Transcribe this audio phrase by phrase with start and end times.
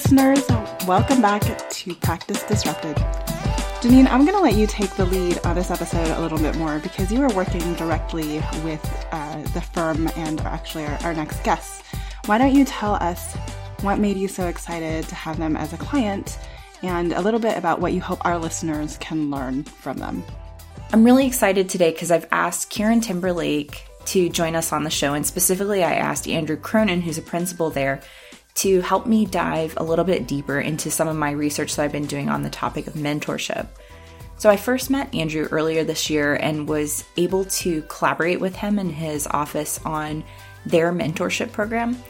[0.00, 0.48] Listeners.
[0.86, 2.96] Welcome back to Practice Disrupted.
[3.82, 6.56] Janine, I'm going to let you take the lead on this episode a little bit
[6.56, 11.44] more because you are working directly with uh, the firm and actually our, our next
[11.44, 11.82] guests.
[12.24, 13.36] Why don't you tell us
[13.82, 16.38] what made you so excited to have them as a client
[16.82, 20.24] and a little bit about what you hope our listeners can learn from them?
[20.94, 25.12] I'm really excited today because I've asked Kieran Timberlake to join us on the show,
[25.12, 28.00] and specifically, I asked Andrew Cronin, who's a principal there,
[28.60, 31.92] to help me dive a little bit deeper into some of my research that I've
[31.92, 33.68] been doing on the topic of mentorship.
[34.36, 38.78] So, I first met Andrew earlier this year and was able to collaborate with him
[38.78, 40.24] in his office on
[40.66, 42.02] their mentorship program.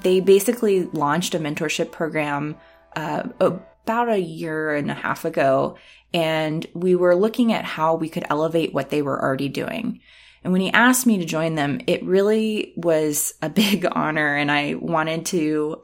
[0.00, 2.56] They basically launched a mentorship program
[2.96, 5.76] uh, about a year and a half ago,
[6.12, 10.00] and we were looking at how we could elevate what they were already doing.
[10.42, 14.50] And when he asked me to join them, it really was a big honor, and
[14.50, 15.82] I wanted to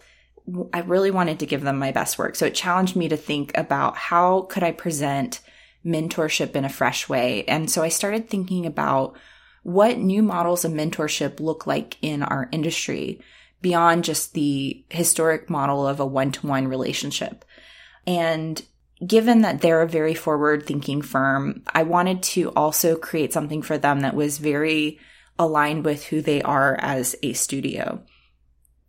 [0.73, 2.37] I really wanted to give them my best work.
[2.37, 5.41] So it challenged me to think about how could I present
[5.85, 7.45] mentorship in a fresh way.
[7.45, 9.17] And so I started thinking about
[9.63, 13.21] what new models of mentorship look like in our industry
[13.61, 17.45] beyond just the historic model of a one-to-one relationship.
[18.07, 18.63] And
[19.07, 23.79] given that they're a very forward thinking firm, I wanted to also create something for
[23.79, 24.99] them that was very
[25.39, 28.03] aligned with who they are as a studio.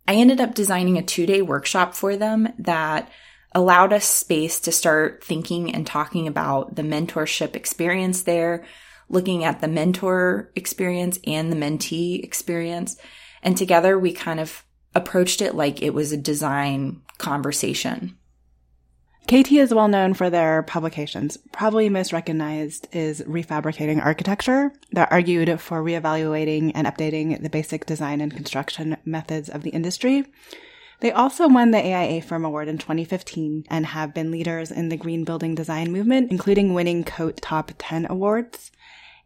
[0.06, 3.10] I ended up designing a two day workshop for them that
[3.54, 8.64] allowed us space to start thinking and talking about the mentorship experience there,
[9.08, 12.96] looking at the mentor experience and the mentee experience.
[13.42, 14.64] And together we kind of
[14.94, 18.16] approached it like it was a design conversation.
[19.26, 21.38] KT is well known for their publications.
[21.52, 28.20] Probably most recognized is Refabricating Architecture, that argued for reevaluating and updating the basic design
[28.20, 30.26] and construction methods of the industry.
[31.00, 34.96] They also won the AIA Firm Award in 2015 and have been leaders in the
[34.96, 38.70] green building design movement, including winning COTE Top 10 awards,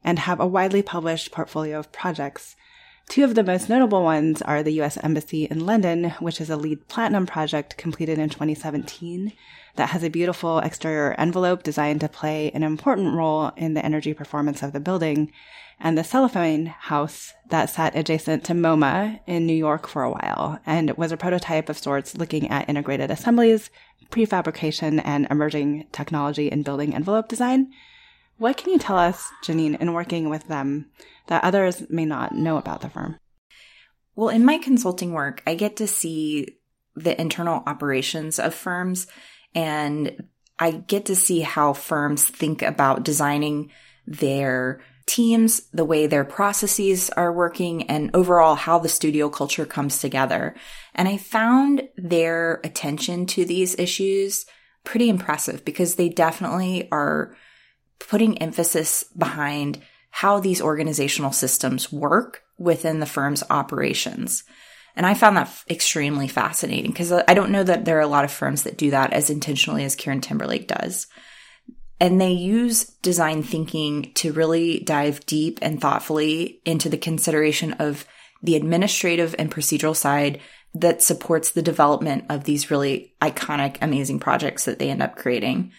[0.05, 2.55] and have a widely published portfolio of projects.
[3.09, 6.57] Two of the most notable ones are the US Embassy in London, which is a
[6.57, 9.33] LEED Platinum project completed in 2017,
[9.77, 14.13] that has a beautiful exterior envelope designed to play an important role in the energy
[14.13, 15.33] performance of the building,
[15.79, 20.59] and the cellophane house that sat adjacent to MoMA in New York for a while
[20.65, 23.71] and was a prototype of sorts looking at integrated assemblies,
[24.11, 27.71] prefabrication, and emerging technology in building envelope design.
[28.39, 30.91] What can you tell us, Janine, in working with them
[31.27, 33.19] that others may not know about the firm?
[34.15, 36.57] Well, in my consulting work, I get to see
[36.95, 39.07] the internal operations of firms
[39.57, 40.23] and
[40.59, 43.71] I get to see how firms think about designing
[44.07, 49.99] their teams, the way their processes are working, and overall how the studio culture comes
[49.99, 50.55] together.
[50.95, 54.45] And I found their attention to these issues
[54.85, 57.35] pretty impressive because they definitely are
[57.99, 59.81] putting emphasis behind
[60.11, 64.45] how these organizational systems work within the firm's operations.
[64.97, 68.07] And I found that extremely fascinating because uh, I don't know that there are a
[68.07, 71.07] lot of firms that do that as intentionally as Kieran Timberlake does.
[72.01, 78.07] And they use design thinking to really dive deep and thoughtfully into the consideration of
[78.43, 80.41] the administrative and procedural side
[80.75, 85.73] that supports the development of these really iconic, amazing projects that they end up creating.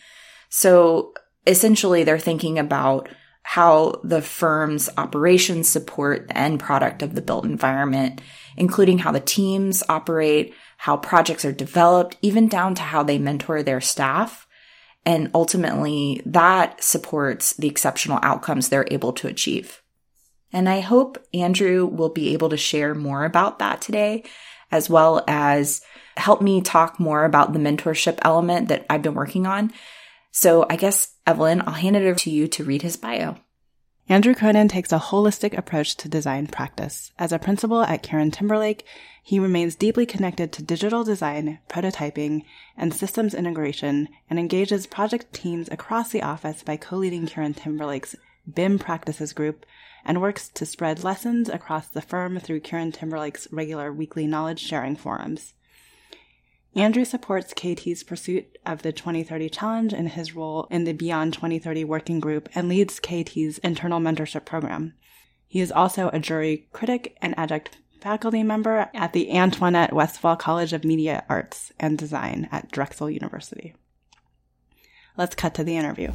[0.50, 1.14] So
[1.46, 3.10] essentially, they're thinking about
[3.44, 8.22] how the firm's operations support the end product of the built environment,
[8.58, 13.64] including how the teams operate, how projects are developed, even down to how they mentor
[13.64, 14.48] their staff.
[15.06, 19.82] And ultimately, that supports the exceptional outcomes they're able to achieve.
[20.52, 24.24] And I hope Andrew will be able to share more about that today,
[24.72, 25.82] as well as
[26.18, 29.72] help me talk more about the mentorship element that I've been working on
[30.38, 33.38] so I guess, Evelyn, I'll hand it over to you to read his bio.
[34.10, 37.12] Andrew Cronin takes a holistic approach to design practice.
[37.20, 38.86] As a principal at Kieran Timberlake,
[39.22, 42.46] he remains deeply connected to digital design, prototyping,
[42.78, 48.16] and systems integration, and engages project teams across the office by co-leading Kieran Timberlake's
[48.52, 49.66] BIM practices group
[50.06, 54.96] and works to spread lessons across the firm through Kieran Timberlake's regular weekly knowledge sharing
[54.96, 55.54] forums.
[56.78, 61.84] Andrew supports KT's pursuit of the 2030 challenge in his role in the Beyond 2030
[61.86, 64.94] working group and leads KT's internal mentorship program.
[65.48, 70.72] He is also a jury critic and adjunct faculty member at the Antoinette Westphal College
[70.72, 73.74] of Media Arts and Design at Drexel University.
[75.18, 76.12] Let's cut to the interview.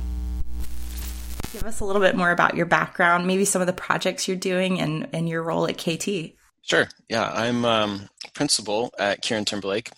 [1.53, 4.37] Give us a little bit more about your background, maybe some of the projects you're
[4.37, 6.37] doing and, and your role at KT.
[6.65, 6.87] Sure.
[7.09, 9.91] Yeah, I'm um, principal at Kieran Timberlake.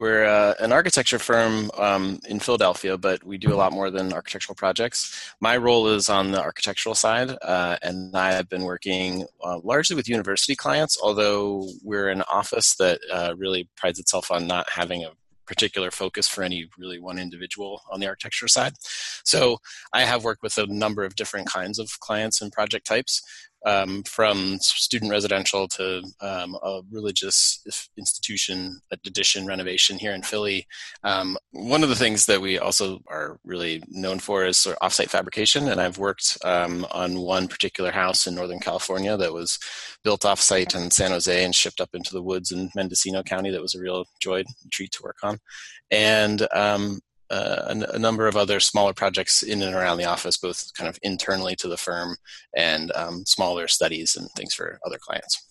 [0.00, 4.12] We're uh, an architecture firm um, in Philadelphia, but we do a lot more than
[4.12, 5.32] architectural projects.
[5.40, 9.94] My role is on the architectural side, uh, and I have been working uh, largely
[9.94, 15.04] with university clients, although we're an office that uh, really prides itself on not having
[15.04, 15.12] a
[15.48, 18.74] particular focus for any really one individual on the architecture side.
[19.24, 19.58] So
[19.94, 23.22] I have worked with a number of different kinds of clients and project types
[23.66, 27.62] um, from student residential to um, a religious
[27.96, 30.66] institution addition renovation here in Philly.
[31.04, 34.88] Um, one of the things that we also are really known for is sort of
[34.88, 39.58] offsite fabrication, and I've worked um, on one particular house in Northern California that was
[40.04, 43.50] built offsite in San Jose and shipped up into the woods in Mendocino County.
[43.50, 45.38] That was a real joy, treat to work on,
[45.90, 50.36] and um, uh, a, a, number of other smaller projects in and around the office,
[50.36, 52.16] both kind of internally to the firm
[52.56, 55.44] and um, smaller studies and things for other clients.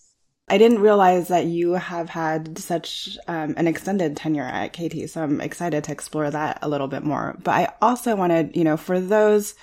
[0.50, 5.22] I didn't realize that you have had such um, an extended tenure at KT, so
[5.22, 7.38] I'm excited to explore that a little bit more.
[7.44, 9.56] But I also wanted, you know, for those,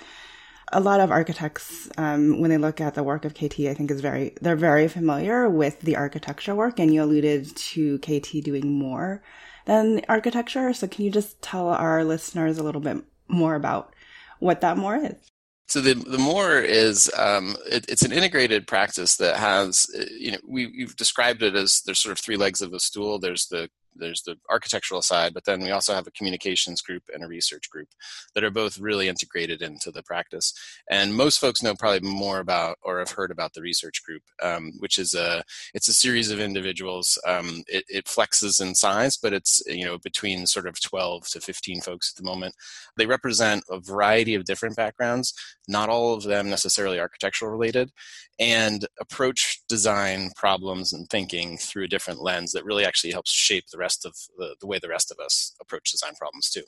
[0.71, 3.89] a lot of architects, um, when they look at the work of KT, I think
[3.89, 8.71] is very, they're very familiar with the architecture work, and you alluded to KT doing
[8.71, 9.23] more
[9.65, 10.73] than architecture.
[10.73, 13.93] So can you just tell our listeners a little bit more about
[14.39, 15.15] what that more is?
[15.67, 20.37] So the the more is um, it, it's an integrated practice that has you know
[20.47, 23.17] we, we've described it as there's sort of three legs of the stool.
[23.17, 27.23] There's the there's the architectural side, but then we also have a communications group and
[27.23, 27.87] a research group
[28.33, 30.53] that are both really integrated into the practice.
[30.89, 34.73] And most folks know probably more about or have heard about the research group, um,
[34.79, 35.43] which is a
[35.73, 37.17] it's a series of individuals.
[37.27, 41.41] Um, it, it, flexes in size, but it's you know between sort of 12 to
[41.41, 42.55] 15 folks at the moment.
[42.97, 45.33] They represent a variety of different backgrounds,
[45.67, 47.91] not all of them necessarily architectural related,
[48.39, 53.65] and approach design problems and thinking through a different lens that really actually helps shape
[53.71, 56.63] the rest of the, the way the rest of us approach design problems too.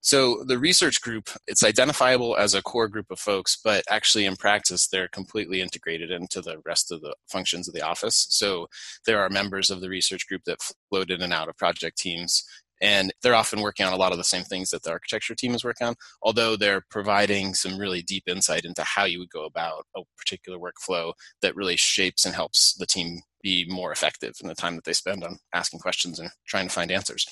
[0.00, 4.36] So the research group, it's identifiable as a core group of folks, but actually in
[4.36, 8.26] practice, they're completely integrated into the rest of the functions of the office.
[8.30, 8.68] So
[9.04, 12.44] there are members of the research group that float in and out of project teams
[12.80, 15.54] and they're often working on a lot of the same things that the architecture team
[15.54, 19.44] is working on although they're providing some really deep insight into how you would go
[19.44, 21.12] about a particular workflow
[21.42, 24.92] that really shapes and helps the team be more effective in the time that they
[24.92, 27.26] spend on asking questions and trying to find answers.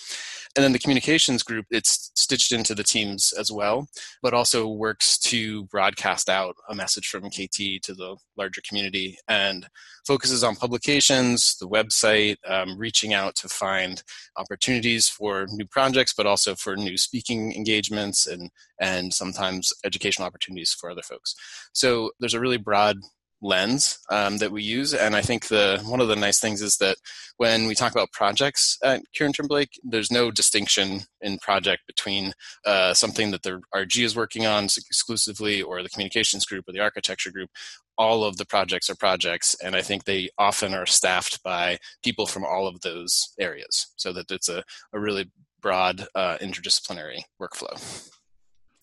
[0.56, 3.88] And then the communications group, it's stitched into the teams as well,
[4.22, 9.66] but also works to broadcast out a message from KT to the larger community and
[10.06, 14.04] focuses on publications, the website, um, reaching out to find
[14.36, 20.72] opportunities for new projects, but also for new speaking engagements and, and sometimes educational opportunities
[20.72, 21.34] for other folks.
[21.72, 22.98] So there's a really broad
[23.44, 24.94] lens um, that we use.
[24.94, 26.96] And I think the one of the nice things is that
[27.36, 32.32] when we talk about projects at Kieran Timberlake, there's no distinction in project between
[32.64, 36.80] uh, something that the RG is working on exclusively or the communications group or the
[36.80, 37.50] architecture group.
[37.96, 42.26] All of the projects are projects, and I think they often are staffed by people
[42.26, 45.30] from all of those areas, so that it's a, a really
[45.60, 48.10] broad uh, interdisciplinary workflow.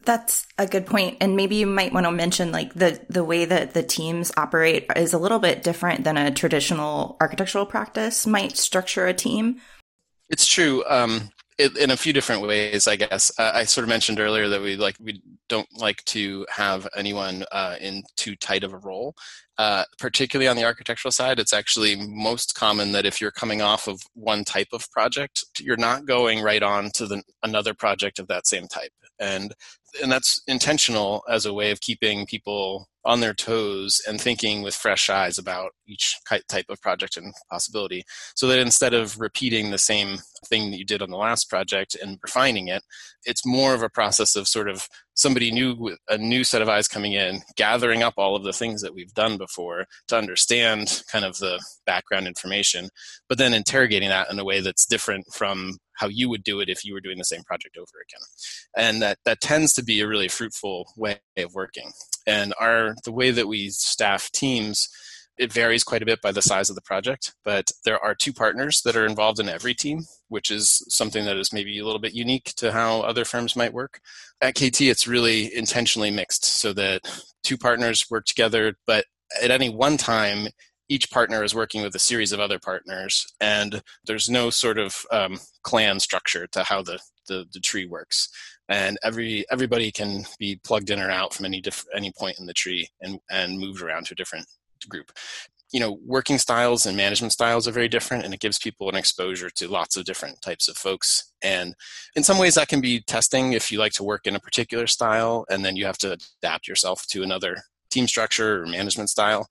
[0.03, 1.17] That's a good point.
[1.21, 4.87] And maybe you might want to mention like the the way that the teams operate
[4.95, 9.61] is a little bit different than a traditional architectural practice might structure a team.
[10.29, 10.83] It's true.
[10.87, 13.31] Um, it, in a few different ways, I guess.
[13.37, 17.43] Uh, I sort of mentioned earlier that we like we don't like to have anyone
[17.51, 19.15] uh, in too tight of a role.
[19.57, 23.87] Uh, particularly on the architectural side, it's actually most common that if you're coming off
[23.87, 28.27] of one type of project, you're not going right on to the, another project of
[28.27, 28.91] that same type.
[29.21, 29.53] And
[30.01, 34.75] and that's intentional as a way of keeping people on their toes and thinking with
[34.75, 36.15] fresh eyes about each
[36.47, 38.03] type of project and possibility.
[38.35, 41.95] So that instead of repeating the same thing that you did on the last project
[42.01, 42.83] and refining it
[43.25, 46.69] it's more of a process of sort of somebody new with a new set of
[46.69, 51.03] eyes coming in gathering up all of the things that we've done before to understand
[51.11, 52.89] kind of the background information
[53.29, 56.69] but then interrogating that in a way that's different from how you would do it
[56.69, 58.25] if you were doing the same project over again
[58.75, 61.91] and that that tends to be a really fruitful way of working
[62.25, 64.89] and our the way that we staff teams
[65.37, 68.31] it varies quite a bit by the size of the project, but there are two
[68.31, 71.99] partners that are involved in every team, which is something that is maybe a little
[71.99, 74.01] bit unique to how other firms might work.
[74.41, 77.01] At KT, it's really intentionally mixed so that
[77.43, 79.05] two partners work together, but
[79.41, 80.47] at any one time,
[80.91, 85.05] each partner is working with a series of other partners, and there's no sort of
[85.09, 88.27] um, clan structure to how the, the, the tree works.
[88.67, 92.45] And every everybody can be plugged in or out from any diff- any point in
[92.45, 94.45] the tree and and moved around to a different
[94.89, 95.13] group.
[95.71, 98.95] You know working styles and management styles are very different and it gives people an
[98.95, 101.31] exposure to lots of different types of folks.
[101.41, 101.73] And
[102.17, 104.87] in some ways that can be testing if you like to work in a particular
[104.87, 109.47] style and then you have to adapt yourself to another team structure or management style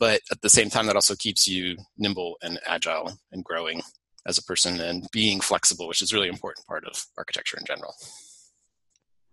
[0.00, 3.80] but at the same time that also keeps you nimble and agile and growing
[4.26, 7.94] as a person and being flexible which is really important part of architecture in general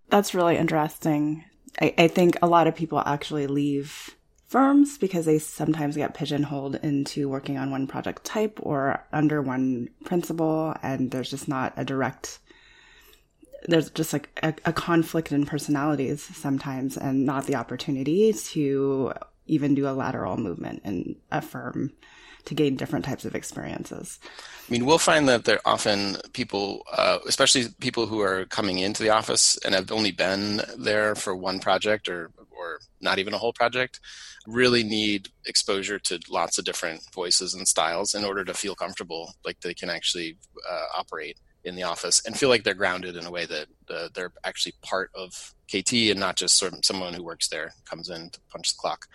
[0.10, 1.44] that's really interesting.
[1.82, 4.16] I, I think a lot of people actually leave
[4.48, 9.90] firms because they sometimes get pigeonholed into working on one project type or under one
[10.06, 12.40] principal, and there's just not a direct
[13.68, 19.12] there's just like a, a, conflict in personalities sometimes and not the opportunity to
[19.48, 21.92] even do a lateral movement in a firm
[22.46, 24.20] to gain different types of experiences.
[24.68, 29.04] I mean, we'll find that there often people, uh, especially people who are coming into
[29.04, 33.38] the office and have only been there for one project or or not even a
[33.38, 34.00] whole project,
[34.48, 39.34] really need exposure to lots of different voices and styles in order to feel comfortable,
[39.46, 40.38] like they can actually
[40.68, 41.38] uh, operate
[41.68, 44.74] in the office and feel like they're grounded in a way that uh, they're actually
[44.82, 48.40] part of KT and not just sort of someone who works there comes in to
[48.50, 49.08] punch the clock.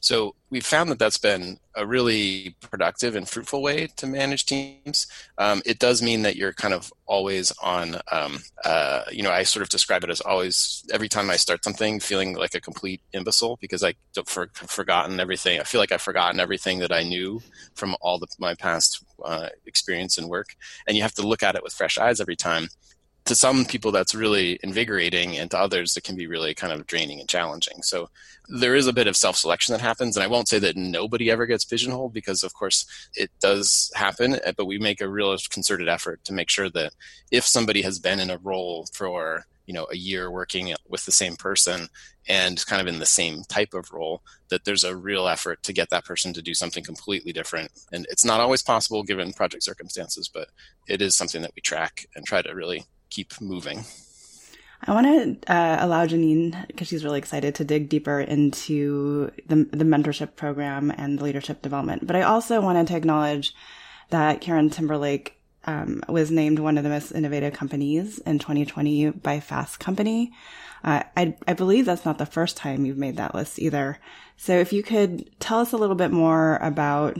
[0.00, 5.06] So we've found that that's been a really productive and fruitful way to manage teams.
[5.36, 9.42] Um, it does mean that you're kind of always on, um, uh, you know, I
[9.42, 13.02] sort of describe it as always, every time I start something, feeling like a complete
[13.12, 15.60] imbecile because I have for, forgotten everything.
[15.60, 17.42] I feel like I've forgotten everything that I knew
[17.74, 20.56] from all the, my past uh, experience and work.
[20.86, 22.68] And you have to look at it with fresh eyes every time
[23.28, 26.86] to some people that's really invigorating and to others it can be really kind of
[26.86, 28.08] draining and challenging so
[28.48, 31.44] there is a bit of self-selection that happens and i won't say that nobody ever
[31.44, 35.90] gets pigeonholed because of course it does happen eh, but we make a real concerted
[35.90, 36.94] effort to make sure that
[37.30, 41.12] if somebody has been in a role for you know a year working with the
[41.12, 41.88] same person
[42.26, 45.72] and kind of in the same type of role that there's a real effort to
[45.72, 49.62] get that person to do something completely different and it's not always possible given project
[49.62, 50.48] circumstances but
[50.88, 53.84] it is something that we track and try to really keep moving.
[54.86, 55.06] I want
[55.44, 60.36] to uh, allow Janine, because she's really excited to dig deeper into the, the mentorship
[60.36, 62.06] program and the leadership development.
[62.06, 63.54] But I also wanted to acknowledge
[64.10, 65.37] that Kieran Timberlake
[65.68, 70.32] um, was named one of the most innovative companies in 2020 by Fast Company.
[70.82, 73.98] Uh, I, I believe that's not the first time you've made that list either.
[74.38, 77.18] So if you could tell us a little bit more about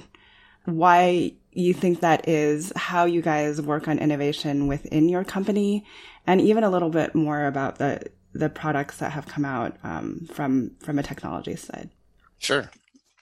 [0.65, 5.85] why you think that is, how you guys work on innovation within your company,
[6.27, 8.01] and even a little bit more about the
[8.33, 11.91] the products that have come out um, from from a technology side.
[12.39, 12.71] Sure.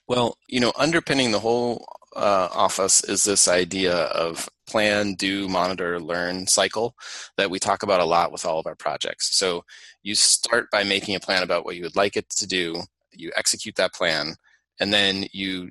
[0.07, 1.85] Well, you know, underpinning the whole
[2.17, 6.95] uh, office is this idea of plan, do, monitor, learn cycle
[7.37, 9.37] that we talk about a lot with all of our projects.
[9.37, 9.63] So
[10.03, 12.81] you start by making a plan about what you would like it to do,
[13.13, 14.35] you execute that plan,
[14.79, 15.69] and then you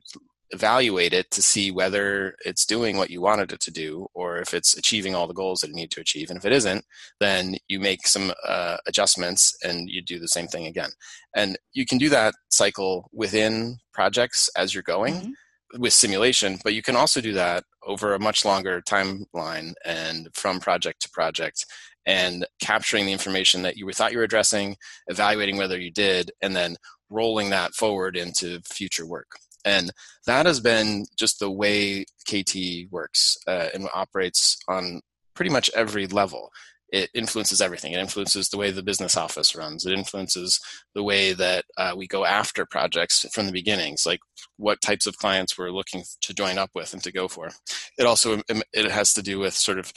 [0.50, 4.54] evaluate it to see whether it's doing what you wanted it to do or if
[4.54, 6.30] it's achieving all the goals that it needs to achieve.
[6.30, 6.84] And if it isn't,
[7.18, 10.90] then you make some uh, adjustments and you do the same thing again.
[11.34, 15.14] And you can do that cycle within projects as you're going.
[15.14, 15.30] Mm-hmm
[15.78, 20.60] with simulation, but you can also do that over a much longer timeline and from
[20.60, 21.66] project to project
[22.06, 24.76] and capturing the information that you thought you were addressing,
[25.08, 26.76] evaluating whether you did, and then
[27.10, 29.28] rolling that forward into future work.
[29.64, 29.90] And
[30.26, 35.00] that has been just the way KT works uh, and operates on
[35.34, 36.50] pretty much every level.
[36.90, 37.92] It influences everything.
[37.92, 39.84] It influences the way the business office runs.
[39.84, 40.60] It influences
[40.94, 44.20] the way that uh, we go after projects from the beginnings, like
[44.56, 47.50] what types of clients we're looking to join up with and to go for.
[47.98, 48.40] It also
[48.72, 49.92] it has to do with sort of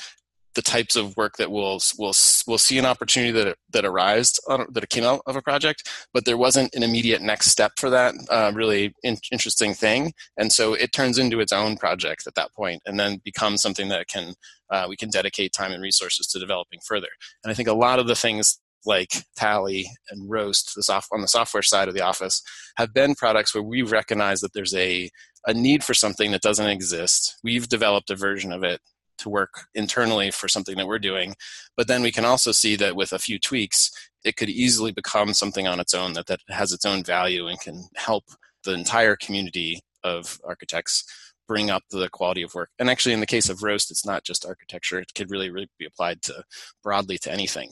[0.55, 2.13] the types of work that we'll we'll
[2.47, 6.25] we'll see an opportunity that that arised on, that came out of a project, but
[6.25, 10.73] there wasn't an immediate next step for that uh, really in, interesting thing, and so
[10.73, 14.33] it turns into its own project at that point, and then becomes something that can
[14.69, 17.09] uh, we can dedicate time and resources to developing further.
[17.43, 21.21] And I think a lot of the things like Tally and Roast, the soft, on
[21.21, 22.41] the software side of the office,
[22.77, 25.09] have been products where we've recognized that there's a
[25.47, 27.37] a need for something that doesn't exist.
[27.43, 28.81] We've developed a version of it
[29.19, 31.35] to work internally for something that we're doing.
[31.77, 33.91] But then we can also see that with a few tweaks,
[34.23, 37.59] it could easily become something on its own that, that has its own value and
[37.59, 38.25] can help
[38.63, 41.05] the entire community of architects
[41.47, 42.69] bring up the quality of work.
[42.77, 45.69] And actually, in the case of Roast, it's not just architecture; it could really, really
[45.77, 46.43] be applied to
[46.83, 47.71] broadly to anything.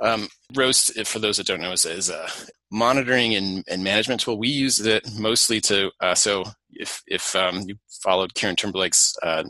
[0.00, 2.28] Um, Roast, for those that don't know, is, is a
[2.70, 4.38] monitoring and, and, management tool.
[4.38, 9.44] We use it mostly to uh, so if if um, you followed Kieran Timberlake's uh,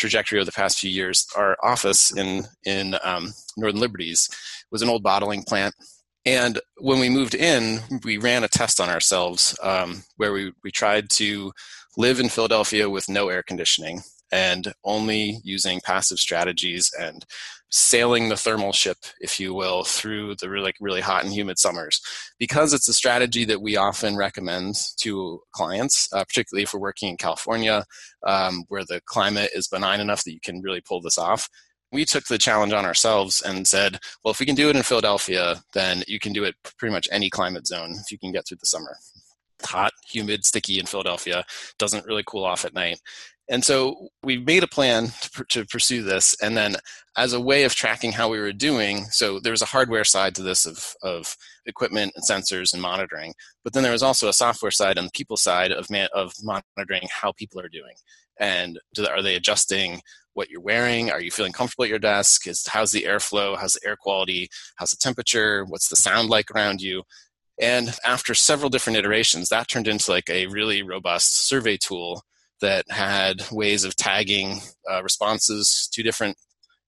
[0.00, 4.28] trajectory over the past few years, our office in in um, Northern Liberties
[4.70, 5.74] was an old bottling plant.
[6.26, 10.70] And when we moved in, we ran a test on ourselves um, where we, we
[10.70, 11.52] tried to
[11.96, 17.24] live in Philadelphia with no air conditioning and only using passive strategies and
[17.70, 22.00] sailing the thermal ship, if you will, through the really, really hot and humid summers.
[22.38, 27.10] Because it's a strategy that we often recommend to clients, uh, particularly if we're working
[27.10, 27.84] in California,
[28.26, 31.48] um, where the climate is benign enough that you can really pull this off.
[31.92, 34.82] We took the challenge on ourselves and said, well, if we can do it in
[34.82, 38.46] Philadelphia, then you can do it pretty much any climate zone if you can get
[38.46, 38.96] through the summer
[39.64, 41.44] hot, humid, sticky in Philadelphia,
[41.78, 43.00] doesn't really cool off at night.
[43.50, 46.36] And so we made a plan to, to, pursue this.
[46.40, 46.76] And then,
[47.16, 50.36] as a way of tracking how we were doing, so there was a hardware side
[50.36, 53.34] to this of, of equipment and sensors and monitoring.
[53.64, 57.08] But then there was also a software side and people side of, man- of monitoring
[57.10, 57.94] how people are doing.
[58.38, 60.00] And do, are they adjusting
[60.34, 61.10] what you're wearing?
[61.10, 62.46] Are you feeling comfortable at your desk?
[62.46, 63.58] Is, how's the airflow?
[63.58, 64.48] How's the air quality?
[64.76, 65.64] How's the temperature?
[65.64, 67.02] What's the sound like around you?
[67.60, 72.22] And after several different iterations, that turned into like a really robust survey tool
[72.60, 76.36] that had ways of tagging uh, responses to different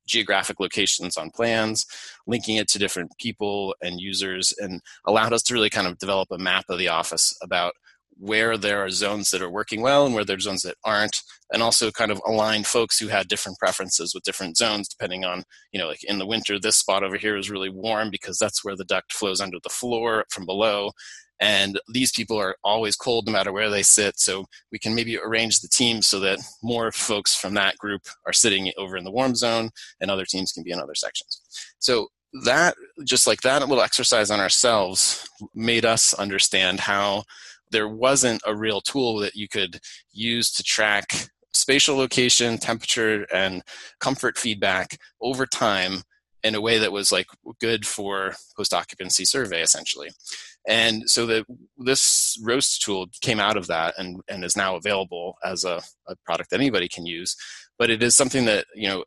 [0.07, 1.87] geographic locations on plans,
[2.27, 6.29] linking it to different people and users, and allowed us to really kind of develop
[6.31, 7.73] a map of the office about
[8.19, 11.23] where there are zones that are working well and where there are zones that aren't
[11.53, 15.43] and also kind of align folks who had different preferences with different zones depending on
[15.73, 18.65] you know like in the winter this spot over here is really warm because that's
[18.65, 20.93] where the duct flows under the floor from below
[21.41, 25.19] and these people are always cold no matter where they sit so we can maybe
[25.19, 29.11] arrange the teams so that more folks from that group are sitting over in the
[29.11, 29.71] warm zone
[30.01, 31.41] and other teams can be in other sections
[31.79, 32.09] so
[32.45, 32.75] that
[33.05, 37.25] just like that little exercise on ourselves made us understand how
[37.71, 39.81] there wasn't a real tool that you could
[40.13, 41.07] use to track
[41.55, 43.63] spatial location, temperature, and
[44.01, 46.03] comfort feedback over time
[46.43, 47.27] in a way that was like
[47.61, 50.11] good for post occupancy survey essentially.
[50.69, 51.45] And so
[51.79, 56.15] this roast tool came out of that and, and is now available as a, a
[56.25, 57.37] product that anybody can use.
[57.79, 59.05] But it is something that, you know,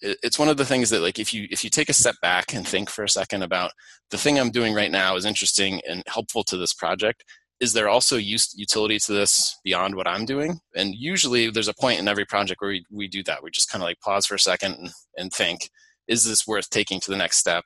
[0.00, 2.54] it's one of the things that like if you if you take a step back
[2.54, 3.72] and think for a second about
[4.12, 7.24] the thing i'm doing right now is interesting and helpful to this project
[7.60, 10.60] is there also use, utility to this beyond what I'm doing?
[10.76, 13.42] And usually there's a point in every project where we, we do that.
[13.42, 15.70] We just kind of like pause for a second and, and think,
[16.06, 17.64] is this worth taking to the next step?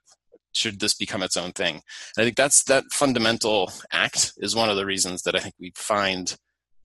[0.53, 1.77] Should this become its own thing?
[1.77, 5.55] And I think that's that fundamental act is one of the reasons that I think
[5.59, 6.37] we find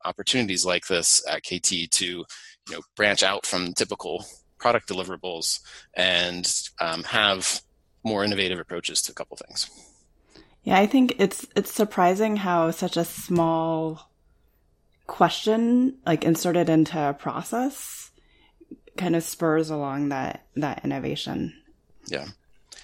[0.06, 2.26] opportunities like this at KT to you
[2.72, 4.26] know branch out from typical
[4.58, 5.60] product deliverables
[5.94, 7.62] and um, have
[8.04, 9.70] more innovative approaches to a couple things.
[10.64, 14.12] Yeah, I think it's it's surprising how such a small
[15.06, 18.12] question, like inserted into a process,
[18.98, 21.54] kind of spurs along that that innovation.
[22.08, 22.28] Yeah,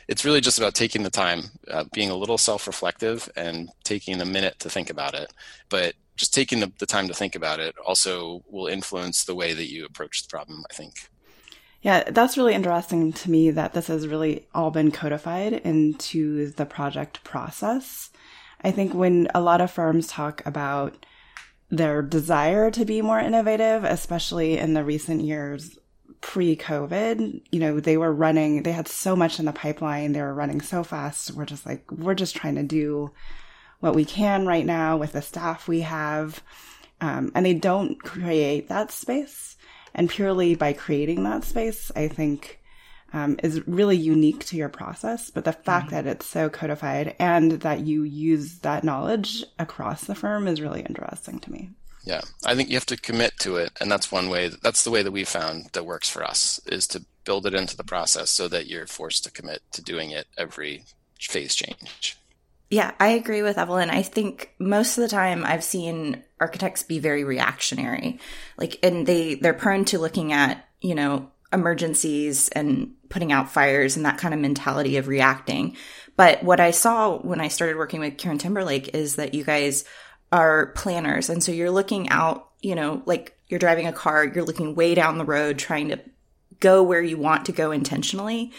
[0.08, 4.26] it's really just about taking the time, uh, being a little self-reflective, and taking a
[4.26, 5.32] minute to think about it.
[5.70, 9.54] But just taking the, the time to think about it also will influence the way
[9.54, 10.64] that you approach the problem.
[10.70, 11.10] I think.
[11.82, 16.66] Yeah, that's really interesting to me that this has really all been codified into the
[16.66, 18.10] project process.
[18.62, 21.06] I think when a lot of firms talk about
[21.70, 25.78] their desire to be more innovative, especially in the recent years
[26.24, 30.22] pre COVID, you know, they were running, they had so much in the pipeline, they
[30.22, 31.32] were running so fast.
[31.32, 33.12] We're just like, we're just trying to do
[33.82, 36.42] what we can right now with the staff we have.
[37.02, 39.58] Um, and they don't create that space
[39.94, 42.62] and purely by creating that space, I think
[43.12, 45.30] um, is really unique to your process.
[45.30, 45.96] But the fact mm-hmm.
[45.96, 50.82] that it's so codified and that you use that knowledge across the firm is really
[50.82, 51.72] interesting to me.
[52.04, 54.50] Yeah, I think you have to commit to it, and that's one way.
[54.50, 57.78] That's the way that we found that works for us is to build it into
[57.78, 60.84] the process so that you're forced to commit to doing it every
[61.20, 62.18] phase change.
[62.70, 63.90] Yeah, I agree with Evelyn.
[63.90, 68.20] I think most of the time I've seen architects be very reactionary.
[68.58, 73.96] Like and they they're prone to looking at, you know, emergencies and putting out fires
[73.96, 75.78] and that kind of mentality of reacting.
[76.18, 79.86] But what I saw when I started working with Kieran Timberlake is that you guys
[80.34, 84.44] are planners and so you're looking out, you know, like you're driving a car, you're
[84.44, 86.00] looking way down the road trying to
[86.60, 88.52] go where you want to go intentionally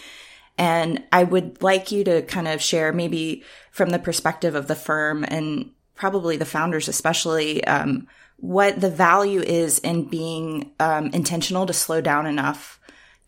[0.56, 4.76] and I would like you to kind of share maybe from the perspective of the
[4.76, 8.06] firm and probably the founders, especially, um,
[8.36, 12.78] what the value is in being um, intentional to slow down enough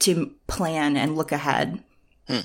[0.00, 1.82] to plan and look ahead.
[2.28, 2.40] Hmm.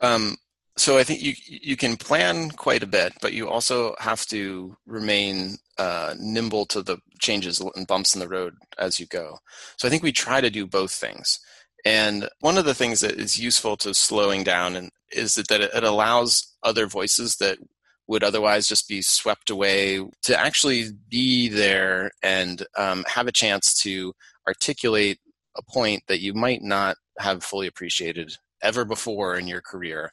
[0.00, 0.36] Um,
[0.76, 4.76] so I think you you can plan quite a bit, but you also have to
[4.86, 9.38] remain uh, nimble to the changes and bumps in the road as you go.
[9.76, 11.38] So I think we try to do both things.
[11.84, 15.60] And one of the things that is useful to slowing down and is that, that
[15.60, 17.58] it allows other voices that
[18.06, 23.74] would otherwise just be swept away to actually be there and um, have a chance
[23.82, 24.12] to
[24.46, 25.18] articulate
[25.56, 30.10] a point that you might not have fully appreciated ever before in your career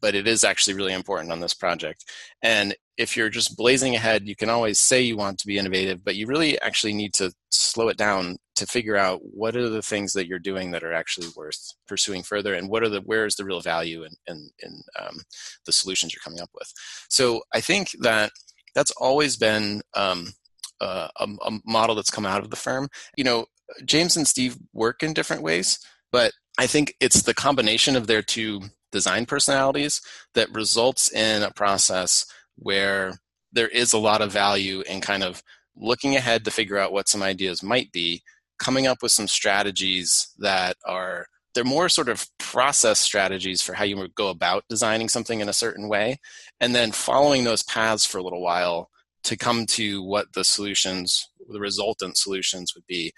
[0.00, 2.04] but it is actually really important on this project.
[2.42, 6.04] And if you're just blazing ahead, you can always say you want to be innovative,
[6.04, 9.82] but you really actually need to slow it down to figure out what are the
[9.82, 13.24] things that you're doing that are actually worth pursuing further, and what are the where
[13.24, 15.18] is the real value in in, in um,
[15.64, 16.72] the solutions you're coming up with.
[17.08, 18.32] So I think that
[18.74, 20.32] that's always been um,
[20.80, 22.88] a, a model that's come out of the firm.
[23.16, 23.46] You know,
[23.84, 25.78] James and Steve work in different ways,
[26.10, 30.00] but I think it's the combination of their two design personalities
[30.34, 33.18] that results in a process where
[33.52, 35.42] there is a lot of value in kind of
[35.76, 38.22] looking ahead to figure out what some ideas might be,
[38.58, 43.84] coming up with some strategies that are they're more sort of process strategies for how
[43.84, 46.18] you would go about designing something in a certain way,
[46.60, 48.90] and then following those paths for a little while
[49.24, 53.12] to come to what the solutions, the resultant solutions would be.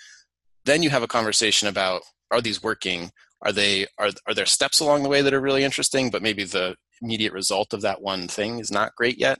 [0.64, 3.10] Then you have a conversation about are these working?
[3.42, 6.44] Are they are are there steps along the way that are really interesting, but maybe
[6.44, 9.38] the immediate result of that one thing is not great yet?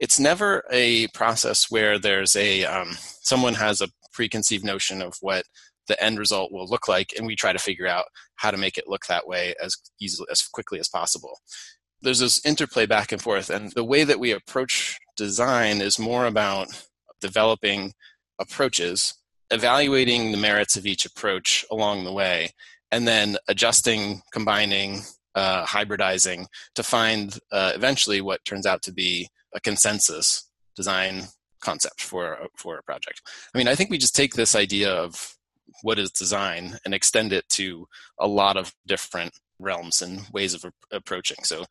[0.00, 5.44] It's never a process where there's a um, someone has a preconceived notion of what
[5.88, 8.04] the end result will look like, and we try to figure out
[8.36, 11.40] how to make it look that way as easily as quickly as possible.
[12.02, 16.26] There's this interplay back and forth, and the way that we approach design is more
[16.26, 16.68] about
[17.20, 17.94] developing
[18.38, 19.14] approaches,
[19.50, 22.50] evaluating the merits of each approach along the way,
[22.90, 25.02] and then adjusting, combining,
[25.34, 31.24] uh, hybridizing to find uh, eventually what turns out to be a consensus design
[31.60, 33.22] concept for for a project.
[33.54, 35.36] I mean, I think we just take this idea of
[35.82, 37.86] what is design and extend it to
[38.18, 41.38] a lot of different realms and ways of approaching.
[41.42, 41.64] So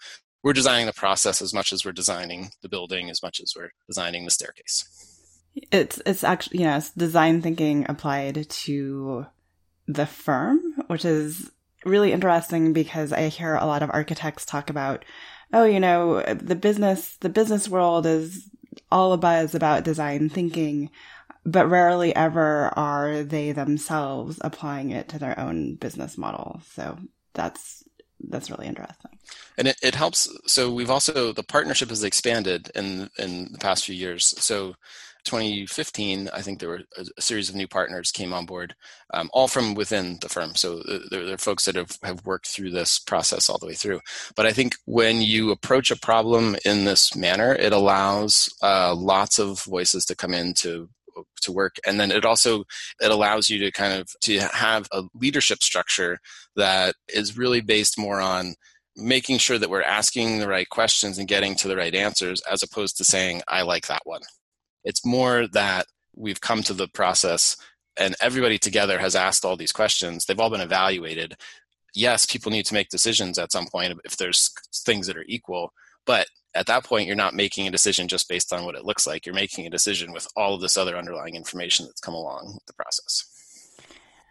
[0.44, 3.72] we're designing the process as much as we're designing the building, as much as we're
[3.88, 4.86] designing the staircase.
[5.72, 9.26] It's it's actually it's design thinking applied to
[9.88, 11.52] the firm, which is
[11.86, 15.06] really interesting because I hear a lot of architects talk about,
[15.54, 18.50] oh, you know, the business, the business world is
[18.92, 20.90] all a buzz about design thinking,
[21.46, 26.62] but rarely ever are they themselves applying it to their own business model.
[26.74, 26.98] So
[27.34, 27.84] that's
[28.30, 29.12] that's really interesting.
[29.58, 30.28] And it, it helps.
[30.48, 34.34] So we've also the partnership has expanded in in the past few years.
[34.44, 34.76] So
[35.28, 38.74] 2015, I think there were a, a, series of new partners came on board,
[39.14, 40.56] um, all from within the firm.
[40.56, 43.68] So uh, there, there, are folks that have, have worked through this process all the
[43.68, 44.00] way through.
[44.36, 49.38] But I think when you approach a problem in this manner, it allows uh, lots
[49.38, 50.90] of voices to come in to
[51.42, 52.64] to work and then it also
[53.02, 56.20] it allows you to kind of to have a leadership structure
[56.56, 58.54] that is really based more on
[58.96, 62.62] making sure that we're asking the right questions and getting to the right answers as
[62.62, 64.22] opposed to saying i like that one
[64.88, 67.58] it's more that we've come to the process
[68.00, 70.26] and everybody together has asked all these questions.
[70.26, 71.36] They've all been evaluated.
[71.94, 74.50] Yes, people need to make decisions at some point if there's
[74.86, 75.74] things that are equal,
[76.06, 79.06] but at that point, you're not making a decision just based on what it looks
[79.06, 79.26] like.
[79.26, 82.66] You're making a decision with all of this other underlying information that's come along with
[82.66, 83.37] the process.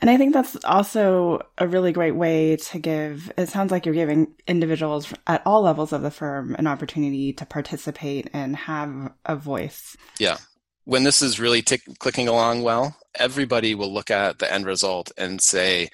[0.01, 3.95] And I think that's also a really great way to give, it sounds like you're
[3.95, 9.37] giving individuals at all levels of the firm an opportunity to participate and have a
[9.37, 9.97] voice.
[10.19, 10.37] Yeah.
[10.85, 15.11] When this is really tick, clicking along well, everybody will look at the end result
[15.17, 15.89] and say,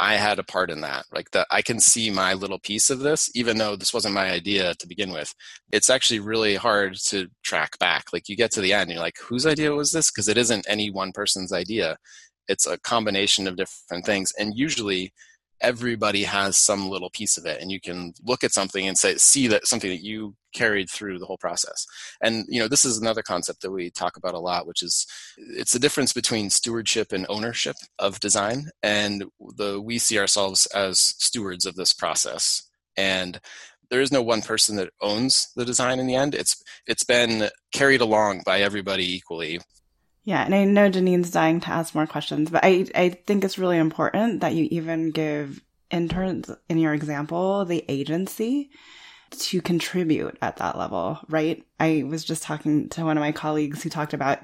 [0.00, 1.06] I had a part in that.
[1.12, 4.30] Like that I can see my little piece of this, even though this wasn't my
[4.30, 5.34] idea to begin with.
[5.72, 8.12] It's actually really hard to track back.
[8.12, 10.10] Like you get to the end, you're like, whose idea was this?
[10.10, 11.96] Because it isn't any one person's idea
[12.48, 15.12] it's a combination of different things and usually
[15.60, 19.16] everybody has some little piece of it and you can look at something and say
[19.16, 21.86] see that something that you carried through the whole process.
[22.20, 25.06] And you know this is another concept that we talk about a lot which is
[25.36, 29.24] it's the difference between stewardship and ownership of design and
[29.56, 32.62] the we see ourselves as stewards of this process.
[32.96, 33.40] And
[33.90, 36.34] there is no one person that owns the design in the end.
[36.34, 39.60] It's it's been carried along by everybody equally
[40.28, 43.56] yeah, and I know Janine's dying to ask more questions, but I, I think it's
[43.56, 48.68] really important that you even give interns in your example the agency
[49.30, 51.64] to contribute at that level, right?
[51.80, 54.40] I was just talking to one of my colleagues who talked about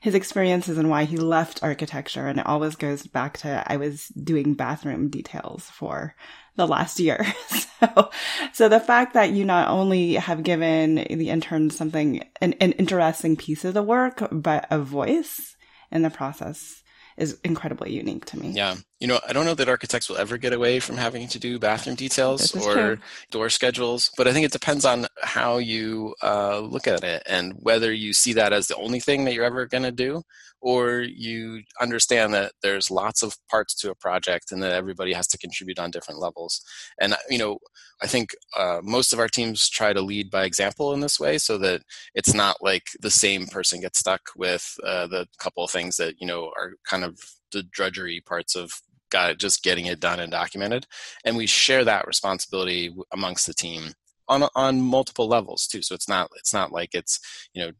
[0.00, 2.28] his experiences and why he left architecture.
[2.28, 6.14] And it always goes back to I was doing bathroom details for
[6.56, 7.24] the last year.
[7.80, 8.10] so,
[8.52, 13.36] so the fact that you not only have given the interns something, an, an interesting
[13.36, 15.56] piece of the work, but a voice
[15.90, 16.82] in the process
[17.16, 18.50] is incredibly unique to me.
[18.50, 18.76] Yeah.
[19.00, 21.58] You know, I don't know that architects will ever get away from having to do
[21.58, 22.98] bathroom details or true.
[23.30, 27.54] door schedules, but I think it depends on how you uh, look at it and
[27.60, 30.22] whether you see that as the only thing that you're ever going to do
[30.60, 35.26] or you understand that there's lots of parts to a project and that everybody has
[35.28, 36.60] to contribute on different levels.
[37.00, 37.58] And, you know,
[38.02, 41.38] I think uh, most of our teams try to lead by example in this way
[41.38, 41.82] so that
[42.14, 46.20] it's not like the same person gets stuck with uh, the couple of things that,
[46.20, 47.18] you know, are kind of
[47.52, 48.80] the drudgery parts of
[49.10, 50.86] got just getting it done and documented.
[51.24, 53.92] And we share that responsibility amongst the team
[54.28, 55.82] on on multiple levels too.
[55.82, 57.20] So it's not it's not like it's
[57.52, 57.72] you know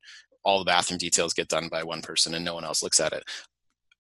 [0.45, 3.13] all the bathroom details get done by one person and no one else looks at
[3.13, 3.25] it.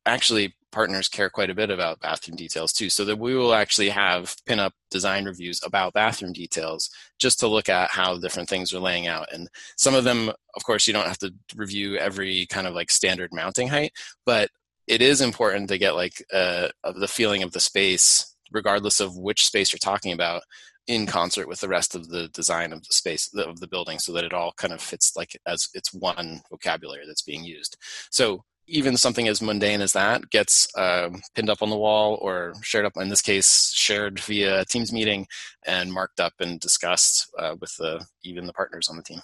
[0.07, 2.88] Actually, partners care quite a bit about bathroom details too.
[2.88, 7.69] So that we will actually have pin-up design reviews about bathroom details just to look
[7.69, 9.29] at how different things are laying out.
[9.33, 12.90] And some of them, of course, you don't have to review every kind of like
[12.90, 13.93] standard mounting height,
[14.25, 14.49] but
[14.90, 19.46] it is important to get like uh, the feeling of the space, regardless of which
[19.46, 20.42] space you're talking about,
[20.88, 24.12] in concert with the rest of the design of the space of the building so
[24.12, 27.76] that it all kind of fits like as it's one vocabulary that's being used.
[28.11, 32.55] So even something as mundane as that gets uh, pinned up on the wall or
[32.62, 35.29] shared up in this case shared via teams meeting
[35.66, 39.20] and marked up and discussed uh, with the even the partners on the team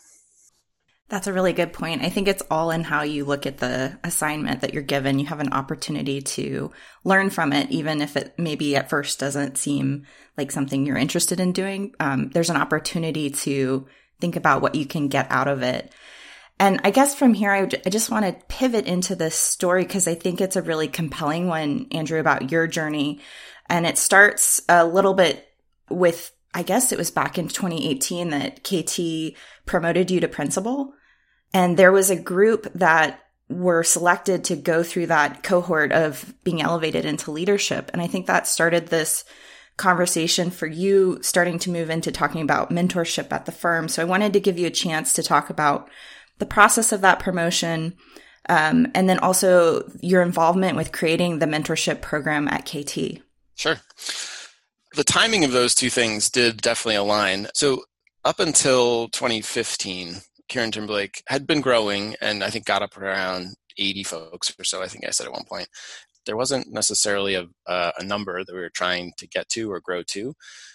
[1.08, 2.02] that's a really good point.
[2.02, 5.18] I think it's all in how you look at the assignment that you're given.
[5.18, 6.72] You have an opportunity to
[7.04, 11.38] learn from it, even if it maybe at first doesn't seem like something you're interested
[11.38, 11.94] in doing.
[12.00, 13.86] Um, there's an opportunity to
[14.20, 15.92] think about what you can get out of it.
[16.58, 20.14] And I guess from here, I, just want to pivot into this story because I
[20.14, 23.20] think it's a really compelling one, Andrew, about your journey.
[23.68, 25.46] And it starts a little bit
[25.88, 30.94] with I guess it was back in 2018 that KT promoted you to principal.
[31.56, 36.60] And there was a group that were selected to go through that cohort of being
[36.60, 37.90] elevated into leadership.
[37.94, 39.24] And I think that started this
[39.78, 43.88] conversation for you starting to move into talking about mentorship at the firm.
[43.88, 45.88] So I wanted to give you a chance to talk about
[46.36, 47.96] the process of that promotion.
[48.50, 53.22] Um, and then also your involvement with creating the mentorship program at KT.
[53.54, 53.78] Sure
[54.94, 57.48] the timing of those two things did definitely align.
[57.54, 57.84] So
[58.24, 60.16] up until 2015,
[60.48, 64.82] Kieran Timberlake had been growing and I think got up around 80 folks or so,
[64.82, 65.68] I think I said at one point.
[66.24, 70.02] There wasn't necessarily a, a number that we were trying to get to or grow
[70.08, 70.34] to,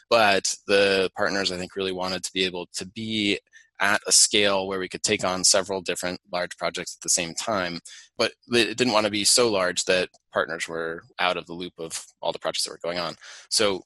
[0.10, 3.40] but the partners I think really wanted to be able to be
[3.82, 7.34] at a scale where we could take on several different large projects at the same
[7.34, 7.80] time.
[8.18, 11.74] But it didn't want to be so large that partners were out of the loop
[11.80, 13.16] of all the projects that were going on.
[13.50, 13.82] So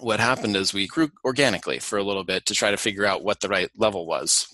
[0.00, 3.24] what happened is we grew organically for a little bit to try to figure out
[3.24, 4.46] what the right level was.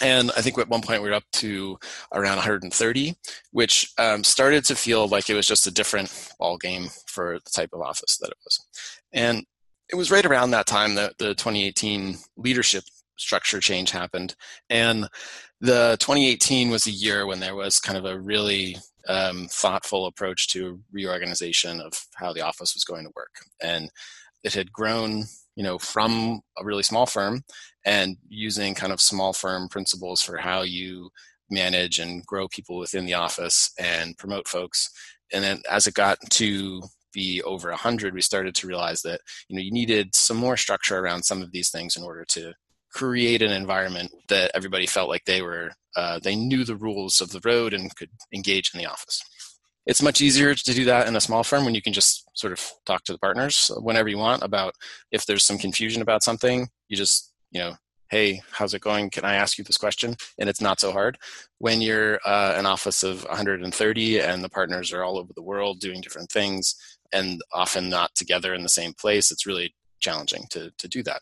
[0.00, 1.78] And I think at one point we were up to
[2.12, 3.16] around 130,
[3.52, 7.50] which um, started to feel like it was just a different ball game for the
[7.50, 8.64] type of office that it was.
[9.12, 9.44] And
[9.90, 12.84] it was right around that time that the 2018 leadership
[13.16, 14.36] structure change happened.
[14.70, 15.08] And
[15.60, 18.76] the 2018 was a year when there was kind of a really
[19.08, 23.34] um, thoughtful approach to reorganization of how the office was going to work.
[23.60, 23.90] And
[24.44, 25.24] it had grown
[25.58, 27.42] you know from a really small firm
[27.88, 31.08] and using kind of small firm principles for how you
[31.50, 34.90] manage and grow people within the office and promote folks.
[35.32, 36.82] And then as it got to
[37.14, 40.98] be over 100 we started to realize that you know you needed some more structure
[40.98, 42.52] around some of these things in order to
[42.92, 47.30] create an environment that everybody felt like they were uh, they knew the rules of
[47.30, 49.24] the road and could engage in the office.
[49.86, 52.52] It's much easier to do that in a small firm when you can just sort
[52.52, 54.74] of talk to the partners whenever you want about
[55.10, 56.68] if there's some confusion about something.
[56.88, 57.74] You just you know
[58.10, 61.18] hey how's it going can i ask you this question and it's not so hard
[61.58, 65.80] when you're uh, an office of 130 and the partners are all over the world
[65.80, 66.74] doing different things
[67.12, 71.20] and often not together in the same place it's really challenging to, to do that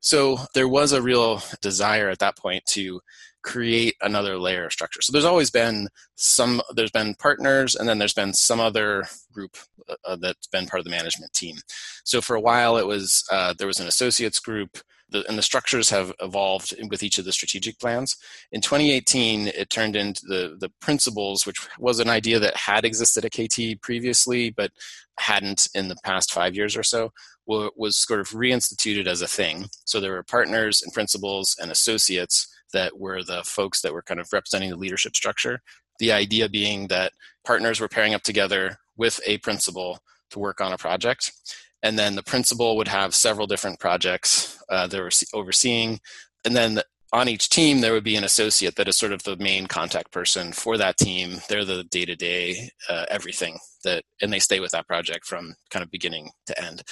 [0.00, 3.00] so there was a real desire at that point to
[3.46, 5.00] create another layer of structure.
[5.00, 9.56] So there's always been some, there's been partners, and then there's been some other group
[10.04, 11.56] uh, that's been part of the management team.
[12.04, 14.78] So for a while, it was uh, there was an associates group,
[15.22, 18.16] the, and the structures have evolved with each of the strategic plans.
[18.52, 23.24] In 2018, it turned into the the principals, which was an idea that had existed
[23.24, 24.70] at KT previously, but
[25.18, 27.10] hadn't in the past five years or so
[27.46, 29.66] was sort of reinstituted as a thing.
[29.84, 34.20] So there were partners and principals and associates that were the folks that were kind
[34.20, 35.60] of representing the leadership structure
[35.98, 37.12] The idea being that
[37.44, 40.00] partners were pairing up together with a principal
[40.30, 41.32] to work on a project.
[41.82, 46.00] And then the principal would have several different projects uh, they were overseeing.
[46.44, 46.80] And then
[47.12, 50.10] on each team, there would be an associate that is sort of the main contact
[50.10, 51.38] person for that team.
[51.48, 52.70] They're the day to day
[53.08, 56.82] everything that, and they stay with that project from kind of beginning to end.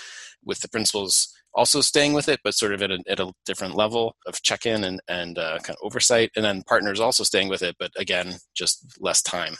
[0.44, 3.74] With the principals also staying with it, but sort of at a, at a different
[3.74, 6.30] level of check in and, and uh, kind of oversight.
[6.36, 9.56] And then partners also staying with it, but again, just less time.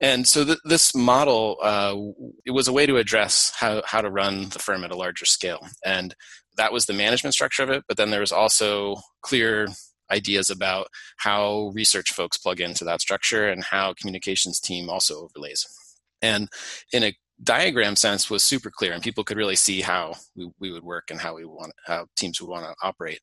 [0.00, 1.96] And so th- this model, uh,
[2.46, 5.24] it was a way to address how, how to run the firm at a larger
[5.24, 5.66] scale.
[5.84, 6.14] And
[6.56, 7.84] that was the management structure of it.
[7.88, 9.68] But then there was also clear
[10.10, 15.66] ideas about how research folks plug into that structure and how communications team also overlays.
[16.22, 16.48] And
[16.92, 20.72] in a diagram sense was super clear and people could really see how we, we
[20.72, 23.20] would work and how we want how teams would want to operate.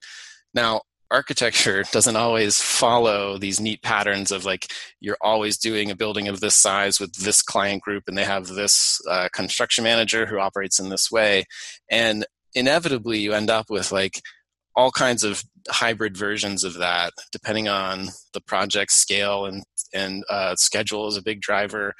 [0.54, 6.28] Now architecture doesn't always follow these neat patterns of like you're always doing a building
[6.28, 10.40] of this size with this client group and they have this uh, construction manager who
[10.40, 11.46] operates in this way.
[11.90, 14.22] And inevitably you end up with like
[14.76, 19.64] all kinds of hybrid versions of that depending on the project scale and
[19.94, 21.94] and uh, schedule is a big driver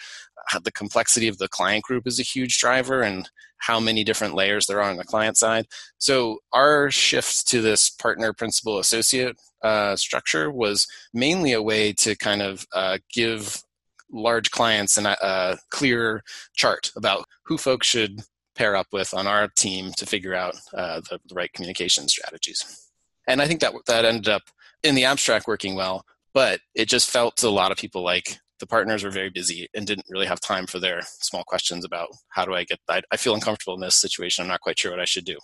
[0.64, 4.68] the complexity of the client group is a huge driver and how many different layers
[4.68, 5.66] there are on the client side.
[5.98, 12.16] So our shift to this partner principal associate uh, structure was mainly a way to
[12.16, 13.64] kind of uh, give
[14.12, 16.24] large clients an, a clear
[16.56, 18.22] chart about who folks should
[18.56, 22.90] pair up with on our team to figure out uh, the, the right communication strategies.
[23.28, 24.44] And I think that that ended up
[24.84, 28.38] in the abstract working well, but it just felt to a lot of people like
[28.60, 32.10] the partners were very busy and didn't really have time for their small questions about
[32.30, 34.44] how do I get I, I feel uncomfortable in this situation.
[34.44, 35.38] I'm not quite sure what I should do.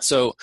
[0.00, 0.34] So,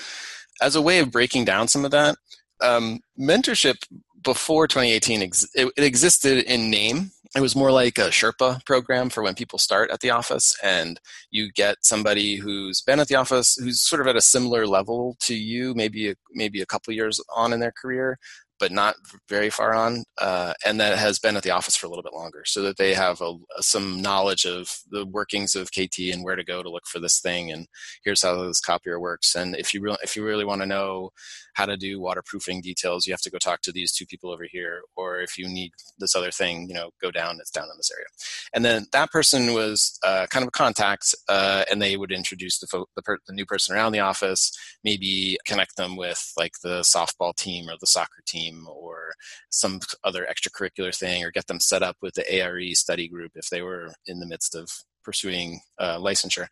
[0.62, 2.16] as a way of breaking down some of that,
[2.62, 3.76] um, mentorship
[4.24, 7.12] before 2018 ex- it, it, existed in name.
[7.36, 11.00] It was more like a Sherpa program for when people start at the office, and
[11.30, 15.16] you get somebody who's been at the office, who's sort of at a similar level
[15.22, 18.18] to you, maybe a, maybe a couple years on in their career,
[18.60, 18.96] but not
[19.30, 22.14] very far on, uh, and that has been at the office for a little bit
[22.14, 26.36] longer, so that they have a, some knowledge of the workings of KT and where
[26.36, 27.68] to go to look for this thing, and
[28.04, 29.36] here's how this copier works.
[29.36, 31.12] And if you really, if you really want to know
[31.58, 34.46] how to do waterproofing details, you have to go talk to these two people over
[34.50, 37.38] here, or if you need this other thing, you know, go down.
[37.40, 38.08] It's down in this area.
[38.54, 42.60] And then that person was uh, kind of a contact, uh, and they would introduce
[42.60, 44.52] the, fo- the, per- the new person around the office,
[44.84, 49.14] maybe connect them with like the softball team or the soccer team team or
[49.50, 53.50] some other extracurricular thing or get them set up with the ARE study group if
[53.50, 54.70] they were in the midst of
[55.08, 56.48] pursuing uh, licensure.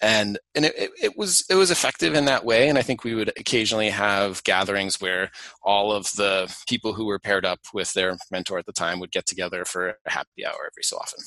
[0.00, 2.70] And and it, it, was it was effective in that way.
[2.70, 5.30] And i think we would occasionally have gatherings where
[5.62, 6.34] all of the
[6.66, 9.88] people who were paired up with their mentor at the time would get together for
[10.06, 11.22] a happy hour every so often.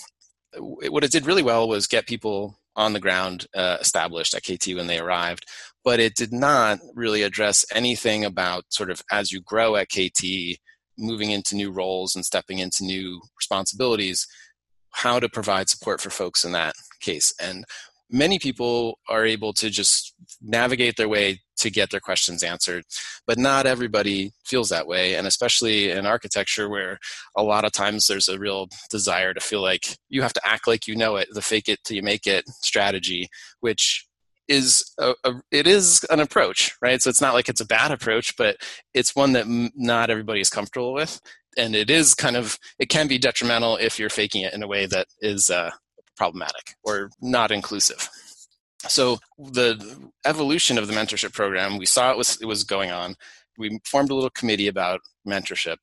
[0.57, 4.75] What it did really well was get people on the ground uh, established at KT
[4.75, 5.45] when they arrived,
[5.83, 10.23] but it did not really address anything about sort of as you grow at KT,
[10.97, 14.27] moving into new roles and stepping into new responsibilities,
[14.91, 17.33] how to provide support for folks in that case.
[17.39, 17.65] And
[18.09, 22.83] many people are able to just navigate their way to get their questions answered
[23.27, 25.15] but not everybody feels that way.
[25.15, 26.99] And especially in architecture where
[27.35, 30.67] a lot of times there's a real desire to feel like you have to act
[30.67, 34.05] like you know it the fake it till you make it strategy which
[34.47, 37.01] is a, a, it is an approach right?
[37.01, 38.57] So it's not like it's a bad approach but
[38.93, 41.21] it's one that m- not everybody is comfortable with
[41.57, 44.67] and it is kind of it can be detrimental if you're faking it in a
[44.67, 45.71] way that is uh,
[46.15, 48.09] problematic or not inclusive.
[48.87, 53.15] So the evolution of the mentorship program, we saw it was it was going on.
[53.57, 55.77] We formed a little committee about mentorship,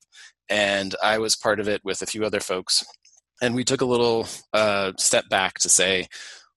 [0.49, 2.85] and I was part of it with a few other folks.
[3.41, 6.07] And we took a little uh, step back to say,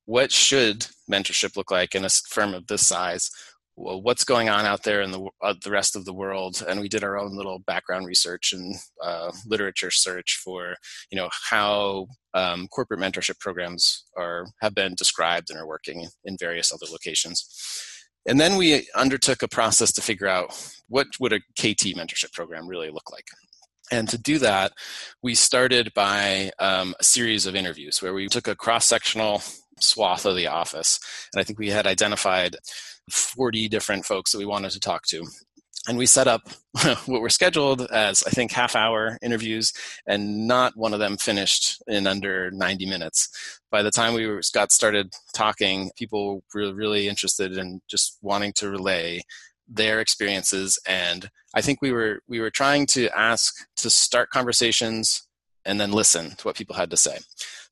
[0.05, 3.31] what should mentorship look like in a firm of this size?
[3.75, 6.89] What's going on out there in the uh, the rest of the world, and we
[6.89, 10.77] did our own little background research and uh, literature search for
[11.11, 16.37] you know how um, corporate mentorship programs are have been described and are working in
[16.39, 17.47] various other locations.
[18.27, 22.69] And then we undertook a process to figure out what would a KT mentorship program
[22.69, 23.25] really look like.
[23.91, 24.73] And to do that,
[25.23, 29.43] we started by um, a series of interviews where we took a cross sectional
[29.81, 31.01] swath of the office.
[31.35, 32.57] And I think we had identified
[33.11, 35.27] 40 different folks that we wanted to talk to.
[35.89, 36.43] And we set up
[37.07, 39.73] what were scheduled as, I think, half hour interviews,
[40.07, 43.61] and not one of them finished in under 90 minutes.
[43.71, 48.71] By the time we got started talking, people were really interested in just wanting to
[48.71, 49.23] relay
[49.69, 55.27] their experiences and i think we were we were trying to ask to start conversations
[55.65, 57.19] and then listen to what people had to say.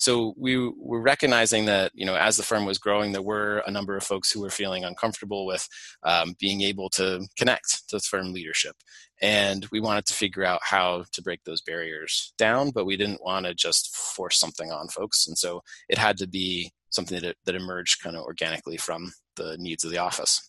[0.00, 3.70] So we were recognizing that, you know, as the firm was growing, there were a
[3.70, 5.68] number of folks who were feeling uncomfortable with
[6.04, 8.76] um, being able to connect to firm leadership.
[9.20, 13.22] And we wanted to figure out how to break those barriers down, but we didn't
[13.22, 15.28] want to just force something on folks.
[15.28, 19.56] And so it had to be something that, that emerged kind of organically from the
[19.58, 20.48] needs of the office.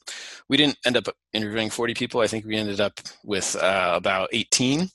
[0.50, 2.22] We didn't end up interviewing 40 people.
[2.22, 4.90] I think we ended up with uh, about 18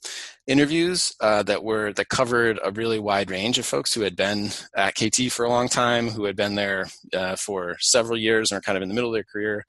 [0.47, 4.49] interviews uh, that were that covered a really wide range of folks who had been
[4.75, 8.57] at KT for a long time, who had been there uh, for several years and
[8.57, 9.65] are kind of in the middle of their career,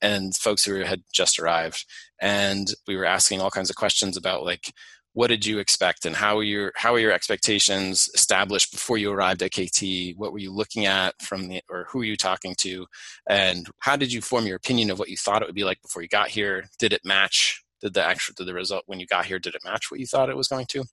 [0.00, 1.84] and folks who had just arrived.
[2.20, 4.72] And we were asking all kinds of questions about like
[5.14, 9.12] what did you expect and how were your how were your expectations established before you
[9.12, 10.16] arrived at KT?
[10.16, 12.86] What were you looking at from the or who were you talking to?
[13.28, 15.82] And how did you form your opinion of what you thought it would be like
[15.82, 16.64] before you got here?
[16.78, 17.62] Did it match?
[17.82, 20.06] Did the actual did the result when you got here, did it match what you
[20.06, 20.84] thought it was going to?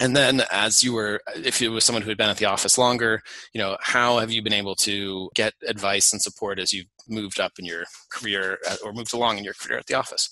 [0.00, 2.78] And then as you were if it was someone who had been at the office
[2.78, 3.22] longer,
[3.52, 7.38] you know, how have you been able to get advice and support as you've moved
[7.38, 10.30] up in your career uh, or moved along in your career at the office?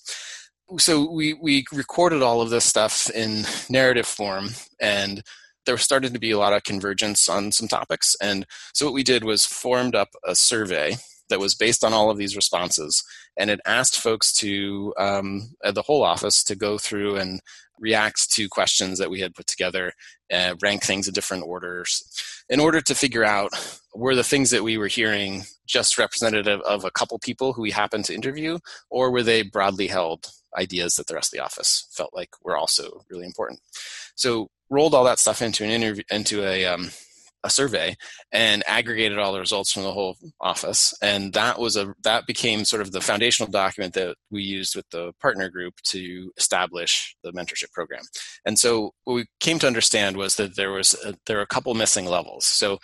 [0.79, 4.51] So we we recorded all of this stuff in narrative form
[4.81, 5.23] and
[5.67, 8.17] there started to be a lot of convergence on some topics.
[8.21, 10.97] And so what we did was formed up a survey
[11.29, 13.03] that was based on all of these responses
[13.39, 17.41] and it asked folks to um, the whole office to go through and
[17.79, 19.93] react to questions that we had put together
[20.33, 22.03] uh, rank things in different orders
[22.49, 23.51] in order to figure out
[23.95, 27.71] were the things that we were hearing just representative of a couple people who we
[27.71, 28.59] happened to interview
[28.91, 32.57] or were they broadly held ideas that the rest of the office felt like were
[32.57, 33.61] also really important.
[34.15, 36.91] So rolled all that stuff into an interview into a um,
[37.45, 37.97] a survey
[38.31, 40.95] and aggregated all the results from the whole office.
[41.03, 44.89] And that was a that became sort of the foundational document that we used with
[44.91, 48.03] the partner group to establish the mentorship program.
[48.45, 51.47] And so what we came to understand was that there was a, there were a
[51.47, 52.47] couple missing levels.
[52.47, 52.79] So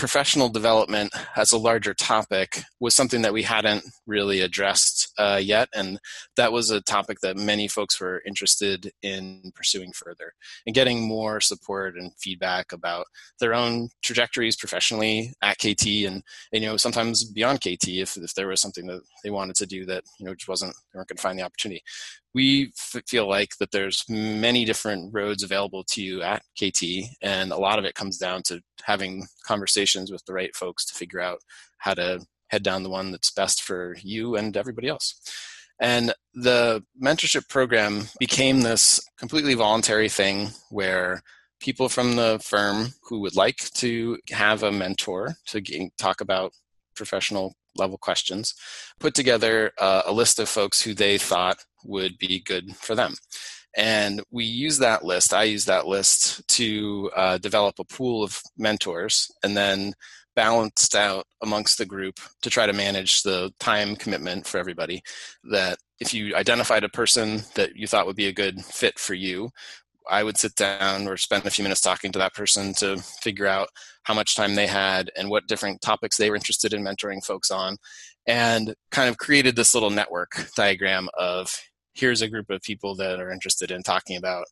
[0.00, 5.68] professional development as a larger topic was something that we hadn't really addressed uh, yet.
[5.74, 6.00] And
[6.36, 10.32] that was a topic that many folks were interested in pursuing further
[10.66, 13.04] and getting more support and feedback about
[13.40, 16.22] their own trajectories professionally at KT and,
[16.52, 19.66] and you know, sometimes beyond KT if, if there was something that they wanted to
[19.66, 21.82] do that, you know, just wasn't, they weren't going to find the opportunity
[22.34, 26.82] we f- feel like that there's many different roads available to you at KT,
[27.22, 30.94] and a lot of it comes down to having conversations with the right folks to
[30.94, 31.40] figure out
[31.78, 35.20] how to head down the one that's best for you and everybody else.
[35.80, 41.22] And the mentorship program became this completely voluntary thing where
[41.58, 45.62] people from the firm who would like to have a mentor to
[45.96, 46.52] talk about
[46.94, 48.54] professional level questions
[49.00, 53.14] put together uh, a list of folks who they thought would be good for them.
[53.76, 58.40] And we use that list, I use that list to uh, develop a pool of
[58.56, 59.94] mentors and then
[60.36, 65.02] balanced out amongst the group to try to manage the time commitment for everybody.
[65.44, 69.14] That if you identified a person that you thought would be a good fit for
[69.14, 69.50] you,
[70.10, 73.46] I would sit down or spend a few minutes talking to that person to figure
[73.46, 73.68] out
[74.02, 77.50] how much time they had and what different topics they were interested in mentoring folks
[77.50, 77.76] on,
[78.26, 81.54] and kind of created this little network diagram of
[81.94, 84.46] here's a group of people that are interested in talking about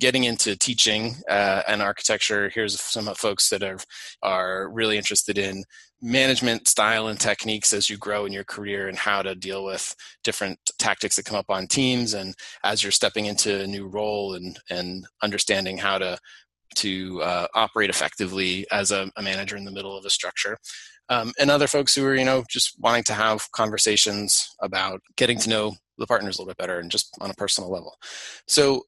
[0.00, 2.50] getting into teaching uh, and architecture.
[2.54, 3.78] Here's some folks that are
[4.22, 5.64] are really interested in
[6.02, 9.94] management style and techniques as you grow in your career and how to deal with
[10.24, 12.34] different tactics that come up on teams and
[12.64, 16.18] as you're stepping into a new role and and understanding how to
[16.74, 20.56] to uh, operate effectively as a, a, manager in the middle of a structure
[21.08, 25.38] um, and other folks who are you know just wanting to have conversations about getting
[25.38, 27.94] to know the partners a little bit better and just on a personal level.
[28.46, 28.82] So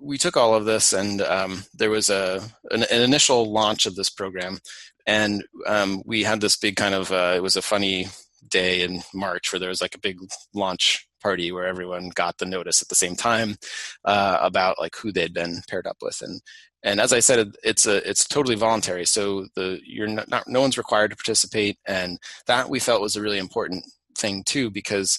[0.00, 2.40] we took all of this, and um, there was a
[2.70, 4.58] an, an, initial launch of this program,
[5.06, 8.08] and um, we had this big kind of uh, it was a funny
[8.48, 10.18] day in March where there was like a big
[10.54, 13.56] launch party where everyone got the notice at the same time
[14.04, 16.40] uh, about like who they'd been paired up with and
[16.86, 19.06] and as I said, it's a it's totally voluntary.
[19.06, 23.16] So the you're not, not no one's required to participate, and that we felt was
[23.16, 23.84] a really important
[24.16, 25.18] thing too because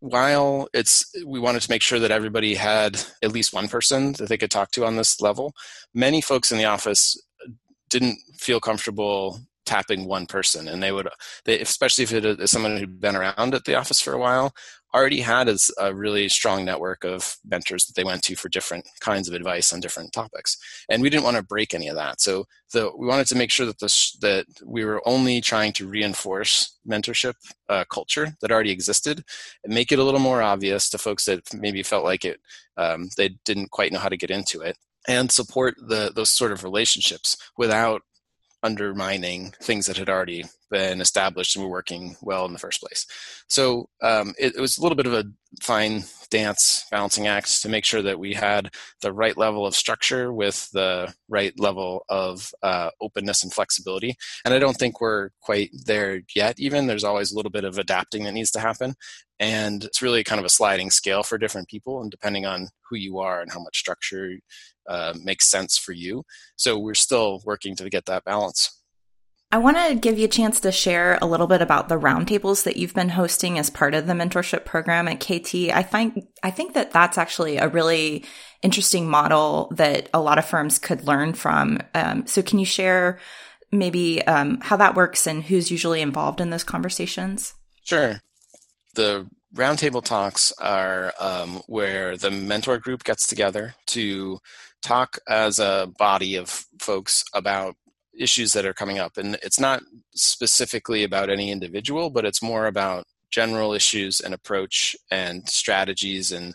[0.00, 4.28] while it's we wanted to make sure that everybody had at least one person that
[4.28, 5.54] they could talk to on this level
[5.94, 7.16] many folks in the office
[7.90, 10.68] didn't feel comfortable tapping one person.
[10.68, 11.08] And they would
[11.44, 14.54] they, especially if it is someone who'd been around at the office for a while
[14.94, 19.28] already had a really strong network of mentors that they went to for different kinds
[19.28, 20.56] of advice on different topics.
[20.88, 22.20] And we didn't want to break any of that.
[22.20, 25.86] So the, we wanted to make sure that this that we were only trying to
[25.86, 27.34] reinforce mentorship
[27.68, 29.22] uh, culture that already existed
[29.64, 32.40] and make it a little more obvious to folks that maybe felt like it
[32.78, 34.76] um, they didn't quite know how to get into it
[35.08, 38.02] and support the those sort of relationships without
[38.62, 43.06] undermining things that had already been established and were working well in the first place.
[43.48, 45.24] So um, it, it, was a little bit of a
[45.62, 48.70] fine dance balancing act to make sure that we had
[49.02, 54.16] the right level of structure with the right level of uh, openness and flexibility.
[54.44, 56.86] And I don't think we're quite there yet, even.
[56.86, 58.94] There's always a little bit of adapting that needs to happen.
[59.38, 62.96] And it's really kind of a sliding scale for different people, and depending on who
[62.96, 64.32] you are and how much structure
[64.88, 66.24] uh, makes sense for you.
[66.56, 68.76] So we're still working to get that balance.
[69.52, 72.64] I want to give you a chance to share a little bit about the roundtables
[72.64, 75.70] that you've been hosting as part of the mentorship program at KT.
[75.72, 78.24] I find I think that that's actually a really
[78.62, 81.78] interesting model that a lot of firms could learn from.
[81.94, 83.20] Um, so, can you share
[83.70, 87.54] maybe um, how that works and who's usually involved in those conversations?
[87.84, 88.20] Sure.
[88.94, 94.38] The roundtable talks are um, where the mentor group gets together to
[94.86, 97.74] talk as a body of folks about
[98.18, 99.16] issues that are coming up.
[99.16, 99.82] And it's not
[100.14, 106.54] specifically about any individual, but it's more about general issues and approach and strategies and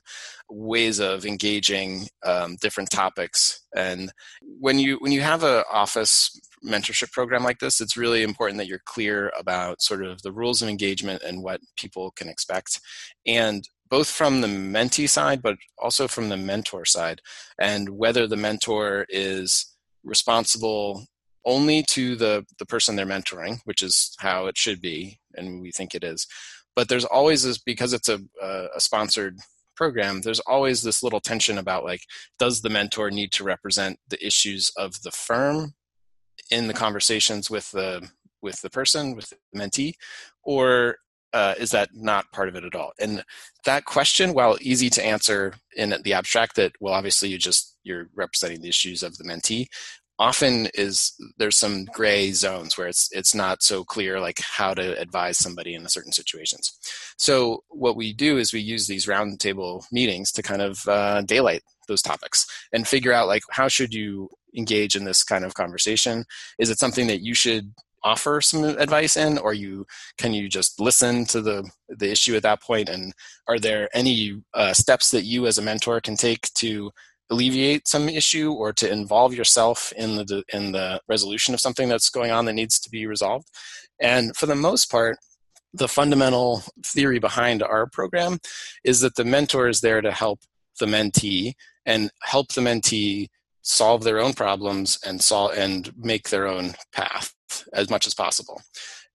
[0.50, 4.12] ways of engaging um, different topics and
[4.42, 8.68] when you when you have an office mentorship program like this it's really important that
[8.68, 12.80] you're clear about sort of the rules of engagement and what people can expect
[13.26, 17.22] and both from the mentee side but also from the mentor side
[17.60, 21.06] and whether the mentor is responsible
[21.46, 25.72] only to the the person they're mentoring, which is how it should be, and we
[25.72, 26.28] think it is.
[26.76, 29.38] But there's always this because it's a a sponsored
[29.76, 30.22] program.
[30.22, 32.02] There's always this little tension about like,
[32.38, 35.74] does the mentor need to represent the issues of the firm
[36.52, 38.10] in the conversations with the
[38.42, 39.94] with the person with the mentee,
[40.44, 40.98] or
[41.34, 42.92] uh, is that not part of it at all?
[43.00, 43.24] And
[43.66, 48.10] that question, while easy to answer in the abstract, that well, obviously you just you're
[48.16, 49.68] representing the issues of the mentee
[50.22, 54.98] often is there's some gray zones where it's it's not so clear like how to
[55.00, 56.78] advise somebody in certain situations
[57.18, 61.64] so what we do is we use these roundtable meetings to kind of uh, daylight
[61.88, 66.24] those topics and figure out like how should you engage in this kind of conversation
[66.60, 67.74] is it something that you should
[68.04, 69.86] offer some advice in or you
[70.18, 72.90] can you just listen to the the issue at that point?
[72.90, 73.14] And
[73.48, 76.92] are there any uh, steps that you as a mentor can take to
[77.30, 82.10] alleviate some issue or to involve yourself in the in the resolution of something that's
[82.10, 83.48] going on that needs to be resolved?
[84.00, 85.18] And for the most part
[85.74, 88.40] the fundamental theory behind our program
[88.84, 90.40] is that the mentor is there to help
[90.80, 91.54] the mentee
[91.86, 93.28] and help the mentee
[93.62, 97.34] solve their own problems and solve and make their own path
[97.74, 98.62] as much as possible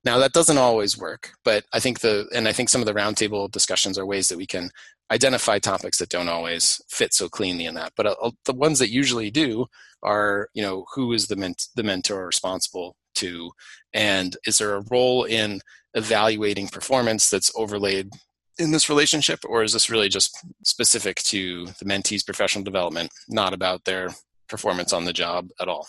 [0.04, 2.94] now that doesn't always work but i think the and i think some of the
[2.94, 4.70] roundtable discussions are ways that we can
[5.10, 7.92] identify topics that don't always fit so cleanly in that.
[7.96, 9.66] But uh, the ones that usually do
[10.02, 13.50] are, you know, who is the ment- the mentor responsible to,
[13.92, 15.60] and is there a role in
[15.94, 18.10] evaluating performance that's overlaid
[18.58, 23.52] in this relationship, or is this really just specific to the mentee's professional development, not
[23.52, 24.10] about their
[24.48, 25.86] performance on the job at all?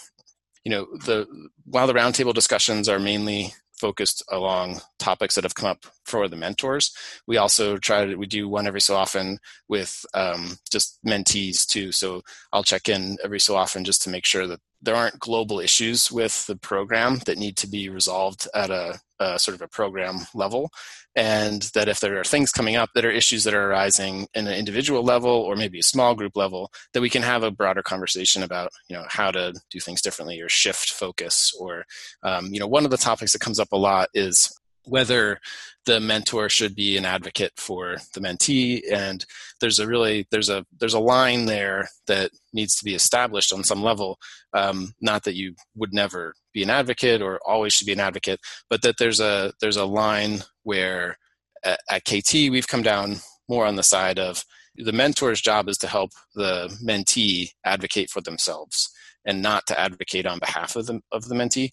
[0.64, 1.28] You know, the
[1.66, 6.36] while the roundtable discussions are mainly focused along topics that have come up for the
[6.36, 6.92] mentors.
[7.28, 9.40] We also try to we do one every so often
[9.70, 11.92] with um, just mentees too.
[11.92, 15.60] So I'll check in every so often just to make sure that there aren't global
[15.60, 19.68] issues with the program that need to be resolved at a, a, sort of a
[19.68, 20.70] program level
[21.18, 24.46] and that if there are things coming up that are issues that are arising in
[24.46, 27.82] an individual level or maybe a small group level that we can have a broader
[27.82, 31.84] conversation about you know how to do things differently or shift focus or
[32.24, 34.56] um, you know one of the topics that comes up a lot is
[34.88, 35.40] whether
[35.86, 38.82] the mentor should be an advocate for the mentee.
[38.92, 39.26] And
[39.62, 43.64] there's a really there's a there's a line there that needs to be established on
[43.64, 44.20] some level.
[44.54, 48.40] Um, not that you would never be an advocate or always should be an advocate
[48.68, 51.16] but that there's a there's a line where
[51.64, 53.18] at, at kt we've come down
[53.48, 54.44] more on the side of
[54.76, 58.90] the mentor's job is to help the mentee advocate for themselves
[59.24, 61.70] and not to advocate on behalf of the, of the mentee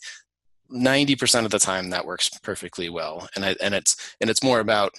[0.72, 4.60] 90% of the time that works perfectly well and I, and it's and it's more
[4.60, 4.94] about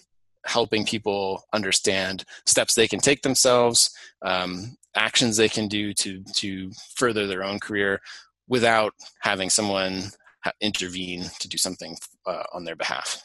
[0.46, 3.90] helping people understand steps they can take themselves
[4.22, 8.00] um, actions they can do to to further their own career
[8.48, 10.04] without having someone
[10.62, 11.98] intervene to do something
[12.28, 13.22] uh, on their behalf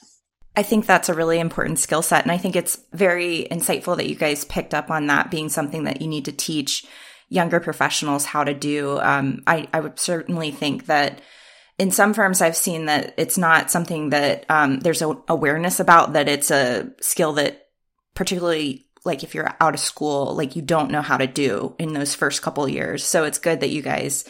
[0.56, 2.24] I think that's a really important skill set.
[2.24, 5.84] And I think it's very insightful that you guys picked up on that being something
[5.84, 6.84] that you need to teach
[7.28, 8.98] younger professionals how to do.
[8.98, 11.20] Um, I, I would certainly think that
[11.80, 16.28] in some firms i've seen that it's not something that um, there's awareness about that
[16.28, 17.66] it's a skill that
[18.14, 21.92] particularly like if you're out of school, like you don't know how to do in
[21.92, 23.04] those first couple years.
[23.04, 24.28] So it's good that you guys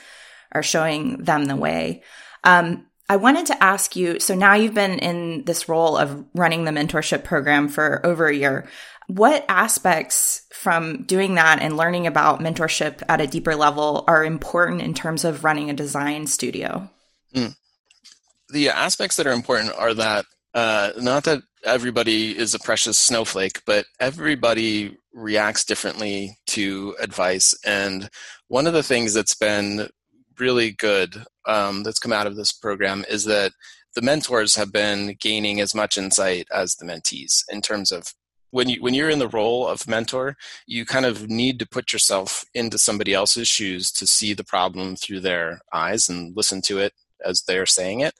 [0.53, 2.03] are showing them the way.
[2.45, 6.65] Um, I wanted to ask you so now you've been in this role of running
[6.65, 8.69] the mentorship program for over a year.
[9.09, 14.83] What aspects from doing that and learning about mentorship at a deeper level are important
[14.83, 16.89] in terms of running a design studio?
[17.35, 17.55] Mm.
[18.49, 20.25] The aspects that are important are that
[20.55, 27.55] uh, not that everybody is a precious snowflake, but everybody reacts differently to advice.
[27.65, 28.11] And
[28.49, 29.89] one of the things that's been
[30.39, 33.53] really good um, that's come out of this program is that
[33.95, 38.15] the mentors have been gaining as much insight as the mentees in terms of
[38.53, 41.93] when you when you're in the role of mentor you kind of need to put
[41.93, 46.79] yourself into somebody else's shoes to see the problem through their eyes and listen to
[46.79, 46.93] it
[47.25, 48.15] as they're saying it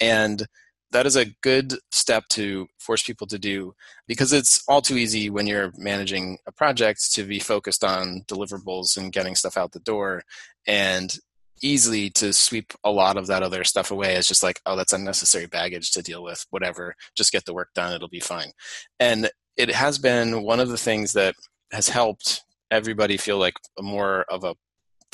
[0.00, 0.46] and
[0.92, 3.74] that is a good step to force people to do
[4.08, 8.96] because it's all too easy when you're managing a project to be focused on deliverables
[8.96, 10.22] and getting stuff out the door
[10.66, 11.18] and
[11.62, 14.92] easily to sweep a lot of that other stuff away as just like, oh, that's
[14.92, 18.50] unnecessary baggage to deal with, whatever, just get the work done, it'll be fine.
[18.98, 21.34] And it has been one of the things that
[21.70, 24.54] has helped everybody feel like more of a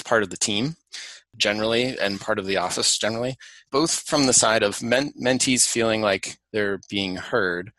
[0.05, 0.76] part of the team
[1.37, 3.37] generally and part of the office generally,
[3.70, 7.72] both from the side of men- mentees feeling like they're being heard,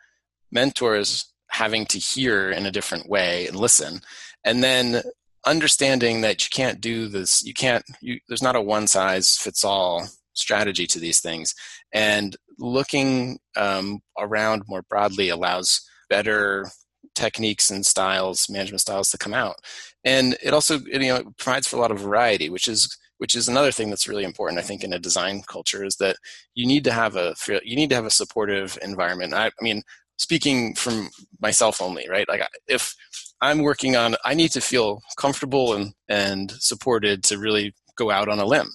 [0.51, 4.01] mentors having to hear in a different way and listen,
[4.43, 5.01] and then
[5.45, 9.64] understanding that you can't do this you can't you, there's not a one size fits
[9.64, 10.05] all
[10.38, 11.53] strategy to these things.
[11.93, 16.70] And looking um, around more broadly allows better
[17.16, 19.55] techniques and styles management styles to come out.
[20.03, 23.36] And it also you know it provides for a lot of variety which is which
[23.36, 26.15] is another thing that's really important i think in a design culture is that
[26.55, 29.82] you need to have a you need to have a supportive environment i, I mean
[30.18, 31.09] speaking from
[31.41, 32.93] myself only right like if
[33.41, 38.30] I'm working on, I need to feel comfortable and, and supported to really go out
[38.30, 38.70] on a limb.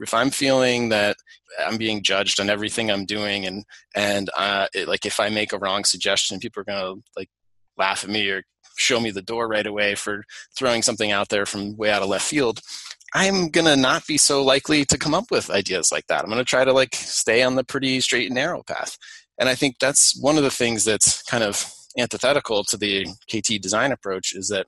[0.00, 1.16] If I'm feeling that
[1.64, 5.52] I'm being judged on everything I'm doing, and and uh, it, like if I make
[5.52, 7.28] a wrong suggestion, people are gonna like
[7.76, 8.42] laugh at me or
[8.76, 10.24] show me the door right away for
[10.56, 12.60] throwing something out there from way out of left field.
[13.14, 16.24] I'm gonna not be so likely to come up with ideas like that.
[16.24, 18.96] I'm gonna try to like stay on the pretty straight and narrow path.
[19.38, 23.62] And I think that's one of the things that's kind of antithetical to the KT
[23.62, 24.66] design approach is that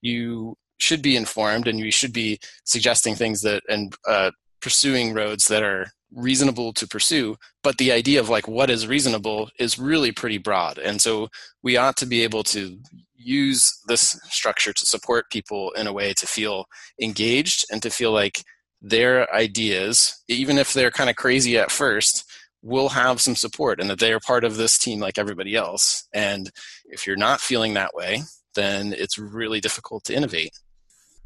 [0.00, 5.46] you should be informed and you should be suggesting things that and uh, pursuing roads
[5.46, 10.12] that are reasonable to pursue but the idea of like what is reasonable is really
[10.12, 11.28] pretty broad and so
[11.62, 12.78] we ought to be able to
[13.16, 16.64] use this structure to support people in a way to feel
[17.00, 18.42] engaged and to feel like
[18.82, 22.24] their ideas even if they're kind of crazy at first
[22.62, 26.06] will have some support and that they are part of this team like everybody else.
[26.12, 26.50] And
[26.86, 28.22] if you're not feeling that way,
[28.54, 30.52] then it's really difficult to innovate.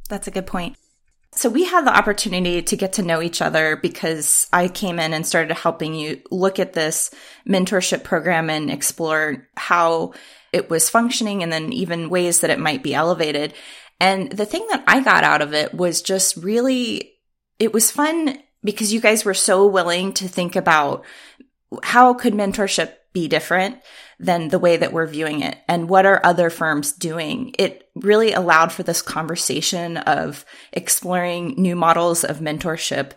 [0.09, 0.77] That's a good point.
[1.37, 5.13] So we had the opportunity to get to know each other because I came in
[5.13, 7.11] and started helping you look at this
[7.47, 10.15] mentorship program and explore how
[10.53, 13.53] it was functioning and then even ways that it might be elevated.
[14.01, 17.13] And the thing that I got out of it was just really,
[17.59, 21.05] it was fun because you guys were so willing to think about
[21.83, 23.79] how could mentorship be different
[24.19, 25.59] than the way that we're viewing it.
[25.69, 27.55] And what are other firms doing?
[27.59, 33.13] It really allowed for this conversation of exploring new models of mentorship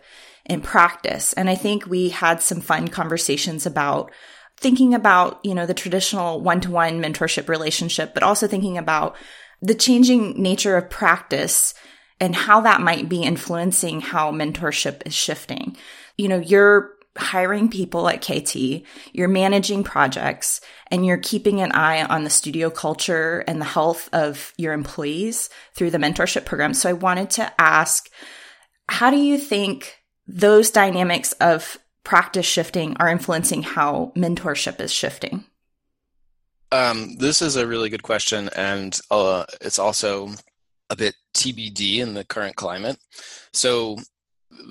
[0.46, 1.32] in practice.
[1.34, 4.10] And i think we had some fun conversations about
[4.56, 9.14] thinking about you know the traditional one-to-one mentorship relationship but also thinking about
[9.60, 11.74] the changing nature of practice
[12.20, 15.76] and how that might be influencing how mentorship is shifting.
[16.16, 18.82] You know, you're hiring people at KT,
[19.12, 24.08] you're managing projects, and you're keeping an eye on the studio culture and the health
[24.12, 26.74] of your employees through the mentorship program.
[26.74, 28.08] So I wanted to ask,
[28.88, 29.96] how do you think
[30.26, 35.44] those dynamics of practice shifting are influencing how mentorship is shifting?
[36.70, 40.30] Um, this is a really good question, and uh, it's also
[40.90, 42.98] a bit TBD in the current climate.
[43.52, 43.98] So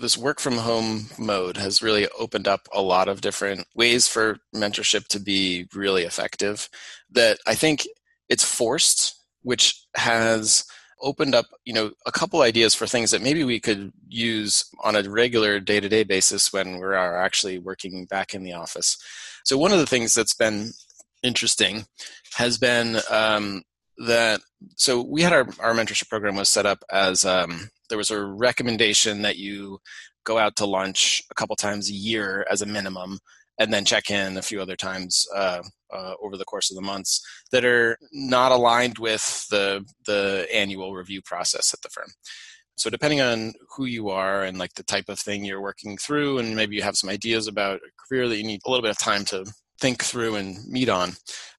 [0.01, 4.37] this work from home mode has really opened up a lot of different ways for
[4.55, 6.69] mentorship to be really effective
[7.11, 7.87] that I think
[8.29, 10.65] it's forced, which has
[11.01, 14.95] opened up you know a couple ideas for things that maybe we could use on
[14.95, 18.97] a regular day-to-day basis when we're actually working back in the office.
[19.43, 20.71] So one of the things that's been
[21.23, 21.85] interesting
[22.35, 23.63] has been um,
[23.97, 24.41] that
[24.75, 28.23] so we had our, our mentorship program was set up as um, there was a
[28.23, 29.79] recommendation that you
[30.25, 33.19] go out to lunch a couple times a year as a minimum
[33.59, 35.61] and then check in a few other times uh,
[35.93, 37.21] uh, over the course of the months
[37.51, 42.11] that are not aligned with the the annual review process at the firm.
[42.75, 46.37] So depending on who you are and like the type of thing you're working through,
[46.37, 48.91] and maybe you have some ideas about a career that you need a little bit
[48.91, 49.45] of time to
[49.79, 51.13] think through and meet on.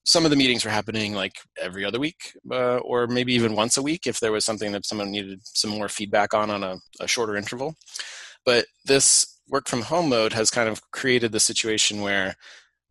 [0.04, 3.76] Some of the meetings were happening like every other week, uh, or maybe even once
[3.76, 6.76] a week if there was something that someone needed some more feedback on on a,
[7.00, 7.74] a shorter interval.
[8.44, 12.36] But this work from home mode has kind of created the situation where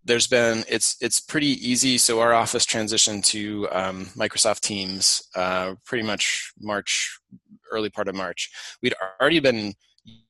[0.06, 1.98] there's been it's it's pretty easy.
[1.98, 7.20] So our office transitioned to um, Microsoft Teams uh, pretty much March,
[7.72, 8.50] early part of March.
[8.82, 9.74] We'd already been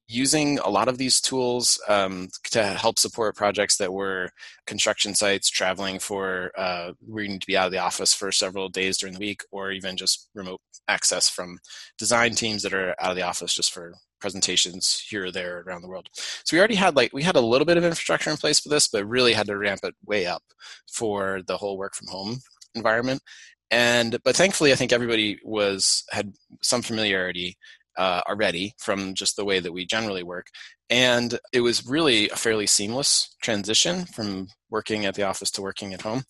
[0.08, 4.30] using a lot of these tools um, to help support projects that were
[4.66, 8.70] construction sites traveling for uh, we need to be out of the office for several
[8.70, 11.60] days during the week or even just remote access from
[11.98, 15.82] design teams that are out of the office just for presentations here or there around
[15.82, 16.08] the world.
[16.14, 18.70] So we already had like we had a little bit of infrastructure in place for
[18.70, 20.44] this but really had to ramp it way up
[20.92, 22.40] for the whole work from home
[22.76, 23.22] environment.
[23.70, 26.32] And but thankfully i think everybody was had
[26.62, 27.58] some familiarity
[27.98, 30.48] uh, already from just the way that we generally work.
[30.90, 35.94] And it was really a fairly seamless transition from working at the office to working
[35.94, 36.24] at home,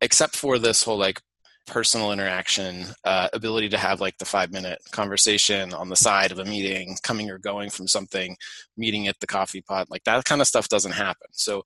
[0.00, 1.20] except for this whole like
[1.66, 6.38] personal interaction, uh, ability to have like the five minute conversation on the side of
[6.38, 8.36] a meeting, coming or going from something,
[8.76, 11.28] meeting at the coffee pot, like that kind of stuff doesn't happen.
[11.32, 11.62] So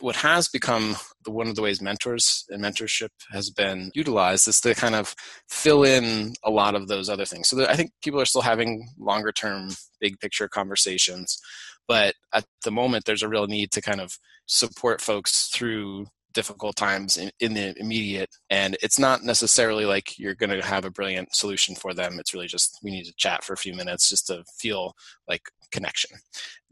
[0.00, 4.60] what has become the, one of the ways mentors and mentorship has been utilized is
[4.60, 5.14] to kind of
[5.48, 7.48] fill in a lot of those other things.
[7.48, 9.70] So I think people are still having longer term,
[10.00, 11.38] big picture conversations,
[11.86, 16.76] but at the moment, there's a real need to kind of support folks through difficult
[16.76, 20.90] times in, in, the immediate and it's not necessarily like you're going to have a
[20.90, 24.08] brilliant solution for them it's really just we need to chat for a few minutes
[24.08, 24.94] just to feel
[25.26, 26.18] like connection.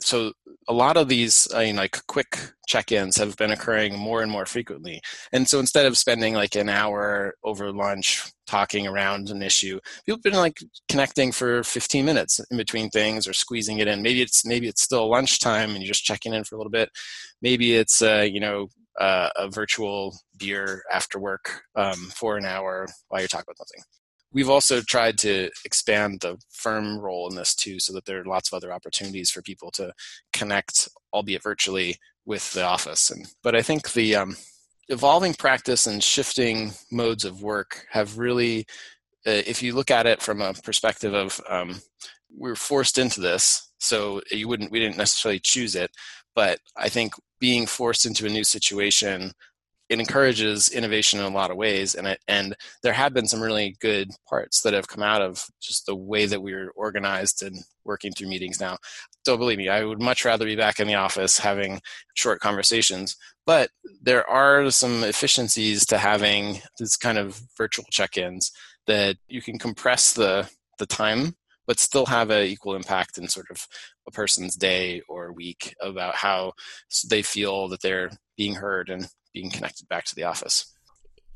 [0.01, 0.33] So
[0.69, 2.39] a lot of these I mean, like quick
[2.69, 5.01] check-ins have been occurring more and more frequently.
[5.33, 10.19] And so instead of spending like an hour over lunch talking around an issue, people
[10.19, 14.03] have been like connecting for 15 minutes in between things or squeezing it in.
[14.03, 16.91] Maybe it's maybe it's still lunchtime and you're just checking in for a little bit.
[17.43, 18.69] Maybe it's uh, you know
[19.01, 23.83] uh, a virtual beer after work um, for an hour while you're talking about something
[24.33, 28.25] we've also tried to expand the firm role in this too so that there are
[28.25, 29.93] lots of other opportunities for people to
[30.33, 33.11] connect albeit virtually with the office.
[33.11, 34.37] And but i think the um,
[34.89, 38.67] evolving practice and shifting modes of work have really
[39.27, 41.81] uh, if you look at it from a perspective of um,
[42.37, 45.91] we are forced into this so you wouldn't we didn't necessarily choose it.
[46.35, 49.33] But i think being forced into a new situation
[49.89, 53.41] it encourages innovation in a lot of ways and it, and there have been some
[53.41, 57.57] really good parts that have come out of just the way that we're organized and
[57.85, 58.77] working through meetings now.
[59.25, 61.81] Don't believe me i would much rather be back in the office having
[62.15, 63.71] short conversations but
[64.03, 68.53] there are some efficiencies to having this kind of virtual check-ins
[68.87, 71.35] that you can compress the the time
[71.69, 73.69] but still have an equal impact in sort of
[74.09, 76.53] a person's day or week about how
[77.11, 79.09] they feel that they're being heard and
[79.39, 80.67] being connected back to the office.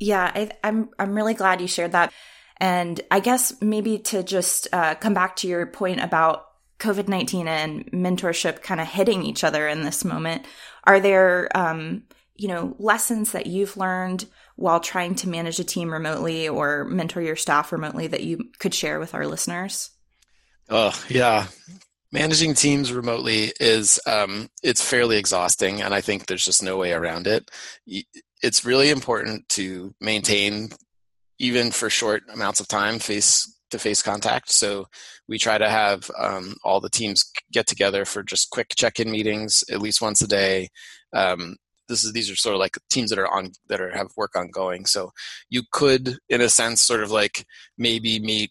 [0.01, 2.13] Yeah, I, I'm, I'm really glad you shared that.
[2.57, 6.47] And I guess maybe to just uh, come back to your point about
[6.81, 10.45] COVID 19 and mentorship kind of hitting each other in this moment,
[10.83, 12.03] are there, um,
[12.35, 14.27] you know, lessons that you've learned
[14.57, 18.75] while trying to manage a team remotely or mentor your staff remotely that you could
[18.75, 19.91] share with our listeners?
[20.69, 21.47] Oh, yeah
[22.13, 26.93] managing teams remotely is um, it's fairly exhausting and i think there's just no way
[26.93, 27.51] around it.
[28.43, 30.71] It's really important to maintain
[31.39, 34.53] even for short amounts of time face to face contact.
[34.53, 34.87] So
[35.29, 39.65] we try to have um, all the teams get together for just quick check-in meetings
[39.71, 40.69] at least once a day.
[41.13, 41.57] Um,
[41.89, 44.37] this is these are sort of like teams that are on that are have work
[44.37, 44.87] ongoing.
[44.87, 45.11] So
[45.51, 47.45] you could in a sense sort of like
[47.77, 48.51] maybe meet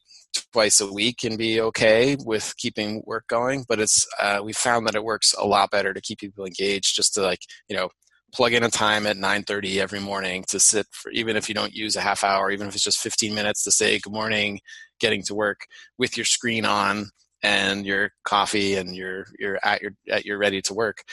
[0.54, 4.88] twice a week and be okay with keeping work going but it's uh, we found
[4.88, 7.90] that it works a lot better to keep people engaged just to like you know
[8.34, 11.74] plug in a time at 9.30 every morning to sit for even if you don't
[11.74, 14.60] use a half hour even if it's just 15 minutes to say good morning
[15.00, 15.66] getting to work
[15.98, 17.10] with your screen on
[17.44, 21.04] and your coffee and you're you're at your at your ready to work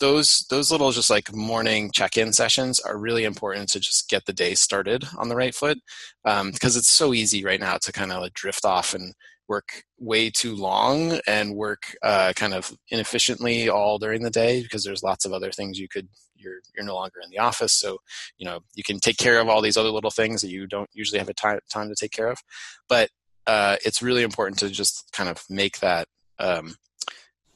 [0.00, 4.32] those those little just like morning check-in sessions are really important to just get the
[4.32, 5.78] day started on the right foot
[6.24, 9.14] um, because it's so easy right now to kind of like drift off and
[9.48, 14.84] work way too long and work uh, kind of inefficiently all during the day because
[14.84, 17.72] there's lots of other things you could you're you're no longer in the office.
[17.72, 17.98] So
[18.38, 20.90] you know you can take care of all these other little things that you don't
[20.92, 22.38] usually have a time time to take care of.
[22.88, 23.10] But
[23.46, 26.06] uh, it's really important to just kind of make that
[26.38, 26.74] um,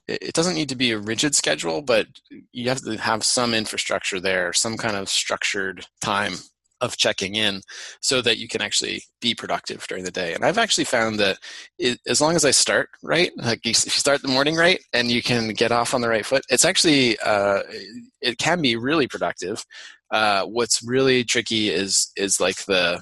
[0.08, 2.06] it doesn't need to be a rigid schedule, but
[2.52, 6.34] you have to have some infrastructure there, some kind of structured time
[6.80, 7.60] of checking in
[8.00, 10.34] so that you can actually be productive during the day.
[10.34, 11.38] And I've actually found that
[11.78, 15.08] it, as long as I start right, like if you start the morning right and
[15.08, 17.62] you can get off on the right foot, it's actually, uh,
[18.20, 19.64] it can be really productive.
[20.10, 23.00] Uh, what's really tricky is, is like the,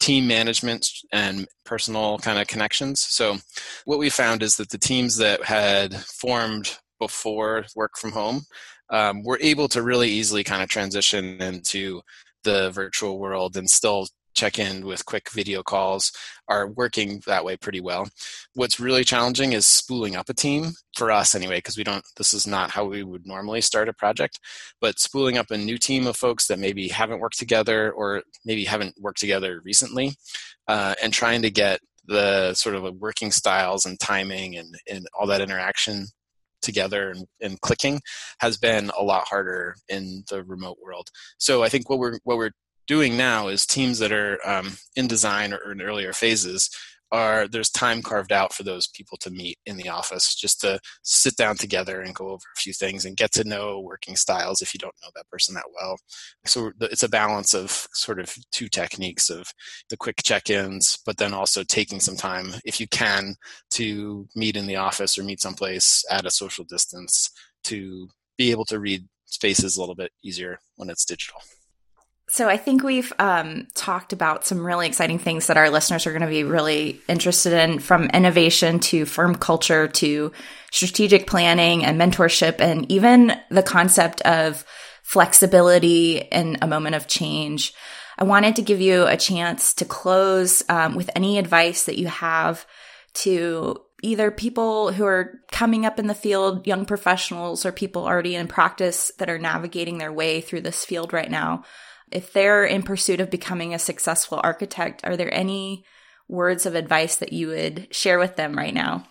[0.00, 3.00] team management and personal kind of connections.
[3.00, 3.38] So,
[3.84, 8.42] what we found is that the teams that had formed before work from home
[8.90, 12.02] um, were able to really easily kind of transition into
[12.44, 16.12] the virtual world and still check in with quick video calls
[16.48, 18.08] are working that way pretty well.
[18.54, 22.32] What's really challenging is spooling up a team for us anyway, because we don't, this
[22.34, 24.38] is not how we would normally start a project,
[24.80, 28.64] but spooling up a new team of folks that maybe haven't worked together or maybe
[28.64, 30.12] haven't worked together recently
[30.68, 35.26] uh, and trying to get the sort of working styles and timing and, and all
[35.26, 36.06] that interaction
[36.62, 38.00] together and, and clicking
[38.38, 41.08] has been a lot harder in the remote world.
[41.38, 42.52] So I think what we're what we're
[42.86, 46.70] doing now is teams that are um, in design or in earlier phases
[47.12, 50.80] are there's time carved out for those people to meet in the office just to
[51.02, 54.62] sit down together and go over a few things and get to know working styles
[54.62, 55.98] if you don't know that person that well.
[56.46, 59.46] So it's a balance of sort of two techniques of
[59.90, 63.34] the quick check-ins but then also taking some time if you can
[63.72, 67.30] to meet in the office or meet someplace at a social distance
[67.64, 68.08] to
[68.38, 71.40] be able to read spaces a little bit easier when it's digital
[72.28, 76.12] so I think we've um, talked about some really exciting things that our listeners are
[76.12, 80.32] going to be really interested in, from innovation to firm culture to
[80.70, 84.64] strategic planning and mentorship, and even the concept of
[85.02, 87.74] flexibility in a moment of change.
[88.18, 92.06] I wanted to give you a chance to close um, with any advice that you
[92.06, 92.66] have
[93.14, 98.34] to either people who are coming up in the field, young professionals, or people already
[98.34, 101.62] in practice that are navigating their way through this field right now
[102.12, 105.84] if they're in pursuit of becoming a successful architect, are there any
[106.28, 109.06] words of advice that you would share with them right now?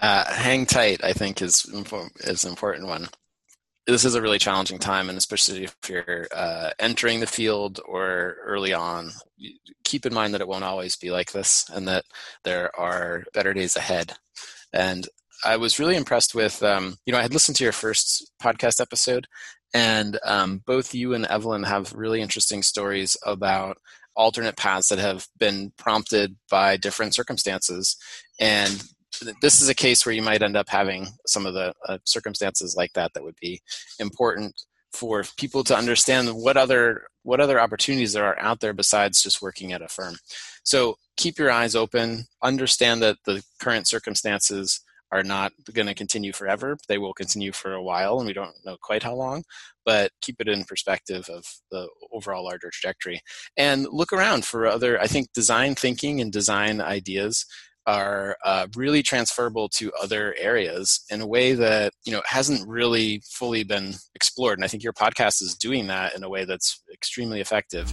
[0.00, 1.64] Uh, hang tight, I think, is
[2.20, 3.08] is an important one.
[3.86, 8.36] This is a really challenging time, and especially if you're uh, entering the field or
[8.44, 9.10] early on,
[9.84, 12.04] keep in mind that it won't always be like this, and that
[12.42, 14.14] there are better days ahead.
[14.72, 15.06] And
[15.44, 18.80] I was really impressed with, um, you know, I had listened to your first podcast
[18.80, 19.26] episode,
[19.74, 23.76] and um, both you and Evelyn have really interesting stories about
[24.16, 27.96] alternate paths that have been prompted by different circumstances.
[28.38, 28.82] And
[29.42, 32.76] this is a case where you might end up having some of the uh, circumstances
[32.76, 33.60] like that that would be
[33.98, 34.54] important
[34.92, 39.42] for people to understand what other what other opportunities there are out there besides just
[39.42, 40.14] working at a firm.
[40.62, 44.80] So keep your eyes open, understand that the current circumstances
[45.14, 46.76] are not going to continue forever.
[46.88, 49.44] They will continue for a while, and we don't know quite how long,
[49.84, 53.20] but keep it in perspective of the overall larger trajectory.
[53.56, 57.46] And look around for other, I think design thinking and design ideas
[57.86, 63.22] are uh, really transferable to other areas in a way that you know hasn't really
[63.30, 66.82] fully been explored and i think your podcast is doing that in a way that's
[66.90, 67.92] extremely effective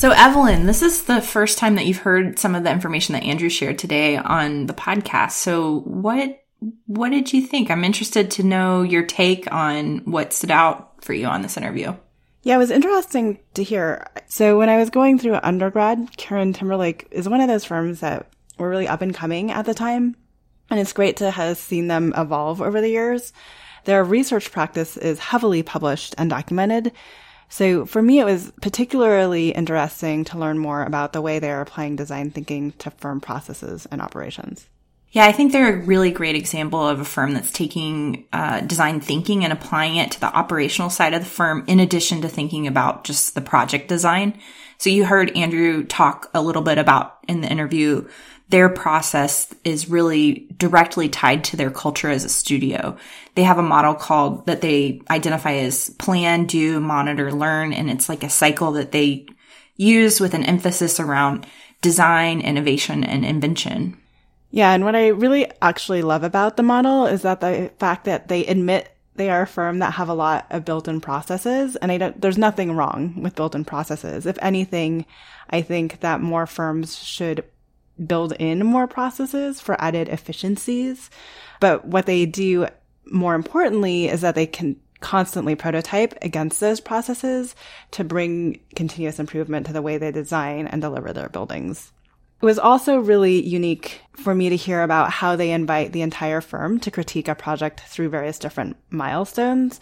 [0.00, 3.22] so, Evelyn, this is the first time that you've heard some of the information that
[3.22, 5.32] Andrew shared today on the podcast.
[5.32, 6.42] So, what
[6.86, 7.70] what did you think?
[7.70, 11.94] I'm interested to know your take on what stood out for you on this interview.
[12.42, 14.06] Yeah, it was interesting to hear.
[14.26, 18.26] So, when I was going through undergrad, Kieran Timberlake is one of those firms that
[18.56, 20.16] were really up and coming at the time.
[20.70, 23.34] And it's great to have seen them evolve over the years.
[23.84, 26.92] Their research practice is heavily published and documented.
[27.50, 31.96] So for me, it was particularly interesting to learn more about the way they're applying
[31.96, 34.68] design thinking to firm processes and operations.
[35.10, 39.00] Yeah, I think they're a really great example of a firm that's taking uh, design
[39.00, 42.68] thinking and applying it to the operational side of the firm, in addition to thinking
[42.68, 44.38] about just the project design.
[44.78, 48.08] So you heard Andrew talk a little bit about in the interview
[48.50, 52.96] their process is really directly tied to their culture as a studio.
[53.36, 57.72] They have a model called that they identify as plan, do, monitor, learn.
[57.72, 59.26] And it's like a cycle that they
[59.76, 61.46] use with an emphasis around
[61.80, 63.96] design, innovation, and invention.
[64.50, 64.72] Yeah.
[64.72, 68.44] And what I really actually love about the model is that the fact that they
[68.46, 72.20] admit they are a firm that have a lot of built-in processes and I don't,
[72.20, 74.26] there's nothing wrong with built-in processes.
[74.26, 75.04] If anything,
[75.48, 77.44] I think that more firms should
[78.06, 81.10] build in more processes for added efficiencies.
[81.60, 82.66] But what they do
[83.04, 87.54] more importantly is that they can constantly prototype against those processes
[87.92, 91.92] to bring continuous improvement to the way they design and deliver their buildings.
[92.40, 96.40] It was also really unique for me to hear about how they invite the entire
[96.40, 99.80] firm to critique a project through various different milestones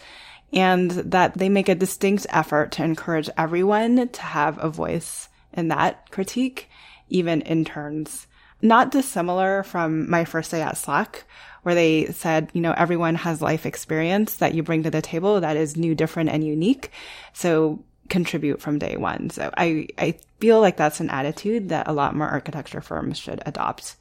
[0.51, 5.69] and that they make a distinct effort to encourage everyone to have a voice in
[5.69, 6.68] that critique,
[7.09, 8.27] even interns.
[8.61, 11.23] Not dissimilar from my first day at Slack,
[11.63, 15.39] where they said, you know, everyone has life experience that you bring to the table
[15.41, 16.91] that is new, different, and unique.
[17.33, 19.29] So contribute from day one.
[19.29, 23.41] So I, I feel like that's an attitude that a lot more architecture firms should
[23.45, 23.95] adopt.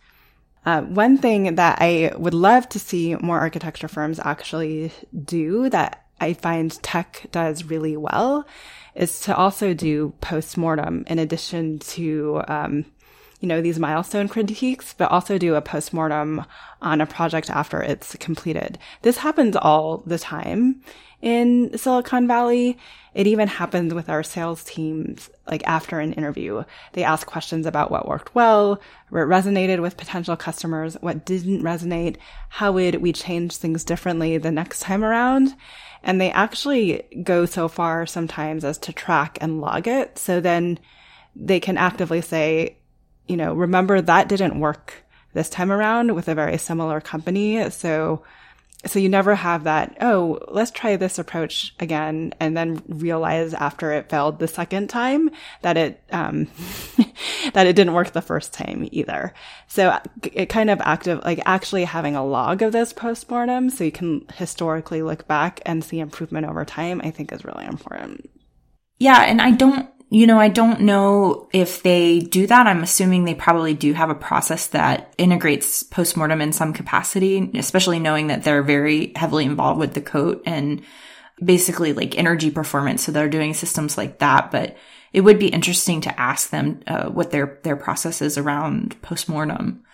[0.66, 4.92] Uh, one thing that I would love to see more architecture firms actually
[5.24, 8.46] do that I find tech does really well
[8.94, 12.84] is to also do postmortem in addition to, um,
[13.40, 16.44] you know, these milestone critiques, but also do a postmortem
[16.82, 18.78] on a project after it's completed.
[19.02, 20.82] This happens all the time
[21.20, 22.78] in Silicon Valley.
[23.14, 26.64] It even happens with our sales teams, like after an interview.
[26.92, 32.16] They ask questions about what worked well, what resonated with potential customers, what didn't resonate,
[32.48, 35.54] how would we change things differently the next time around.
[36.02, 40.18] And they actually go so far sometimes as to track and log it.
[40.18, 40.78] So then
[41.34, 42.77] they can actively say,
[43.28, 45.04] you know, remember that didn't work
[45.34, 47.70] this time around with a very similar company.
[47.70, 48.22] So
[48.86, 53.92] so you never have that, oh, let's try this approach again, and then realize after
[53.92, 55.30] it failed the second time
[55.62, 56.46] that it, um,
[57.54, 59.34] that it didn't work the first time either.
[59.66, 63.90] So it kind of active, like actually having a log of this postmortem so you
[63.90, 68.30] can historically look back and see improvement over time, I think is really important.
[69.00, 69.24] Yeah.
[69.24, 72.66] And I don't you know, I don't know if they do that.
[72.66, 77.98] I'm assuming they probably do have a process that integrates postmortem in some capacity, especially
[77.98, 80.82] knowing that they're very heavily involved with the coat and
[81.44, 83.04] basically like energy performance.
[83.04, 84.50] So they're doing systems like that.
[84.50, 84.78] But
[85.12, 89.84] it would be interesting to ask them uh, what their their process is around postmortem.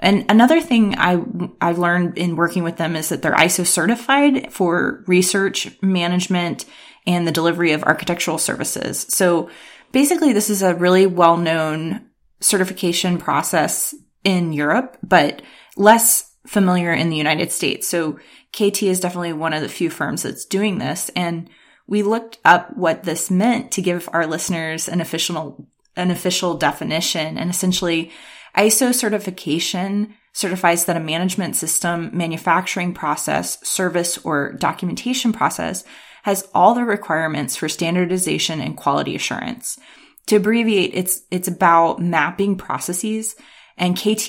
[0.00, 1.20] And another thing I
[1.60, 6.64] I've learned in working with them is that they're ISO certified for research management
[7.08, 9.06] and the delivery of architectural services.
[9.08, 9.48] So
[9.92, 12.06] basically, this is a really well known
[12.38, 15.40] certification process in Europe, but
[15.76, 17.88] less familiar in the United States.
[17.88, 18.18] So
[18.52, 21.10] KT is definitely one of the few firms that's doing this.
[21.16, 21.48] And
[21.86, 27.38] we looked up what this meant to give our listeners an official, an official definition.
[27.38, 28.12] And essentially,
[28.56, 35.84] ISO certification certifies that a management system, manufacturing process, service, or documentation process
[36.28, 39.78] has all the requirements for standardization and quality assurance.
[40.26, 43.34] To abbreviate, it's, it's about mapping processes
[43.78, 44.28] and KT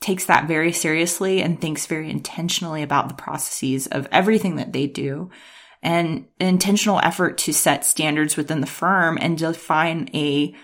[0.00, 4.86] takes that very seriously and thinks very intentionally about the processes of everything that they
[4.86, 5.30] do
[5.82, 10.54] and an intentional effort to set standards within the firm and define a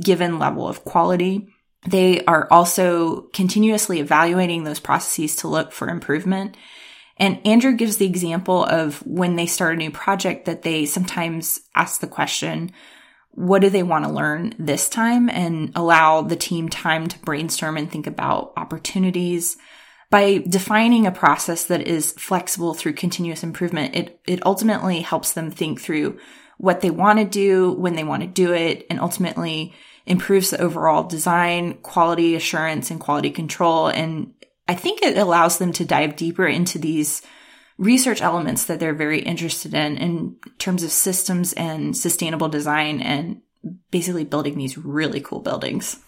[0.00, 1.48] given level of quality.
[1.88, 6.56] They are also continuously evaluating those processes to look for improvement
[7.20, 11.60] and Andrew gives the example of when they start a new project that they sometimes
[11.74, 12.72] ask the question,
[13.32, 17.76] what do they want to learn this time and allow the team time to brainstorm
[17.76, 19.58] and think about opportunities.
[20.08, 25.50] By defining a process that is flexible through continuous improvement, it, it ultimately helps them
[25.50, 26.18] think through
[26.56, 29.74] what they want to do, when they want to do it, and ultimately
[30.06, 34.32] improves the overall design, quality assurance, and quality control, and
[34.70, 37.22] I think it allows them to dive deeper into these
[37.76, 43.42] research elements that they're very interested in in terms of systems and sustainable design and
[43.90, 45.98] basically building these really cool buildings.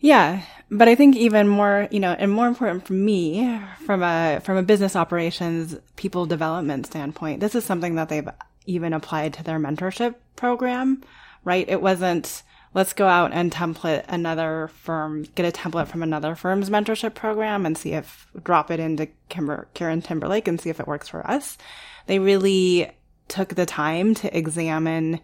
[0.00, 0.40] Yeah,
[0.70, 4.56] but I think even more, you know, and more important for me from a from
[4.56, 8.28] a business operations people development standpoint, this is something that they've
[8.64, 11.02] even applied to their mentorship program,
[11.44, 11.68] right?
[11.68, 12.42] It wasn't
[12.74, 17.66] let's go out and template another firm, get a template from another firm's mentorship program
[17.66, 21.26] and see if, drop it into Kimber, Kieran Timberlake and see if it works for
[21.26, 21.58] us.
[22.06, 22.90] They really
[23.28, 25.20] took the time to examine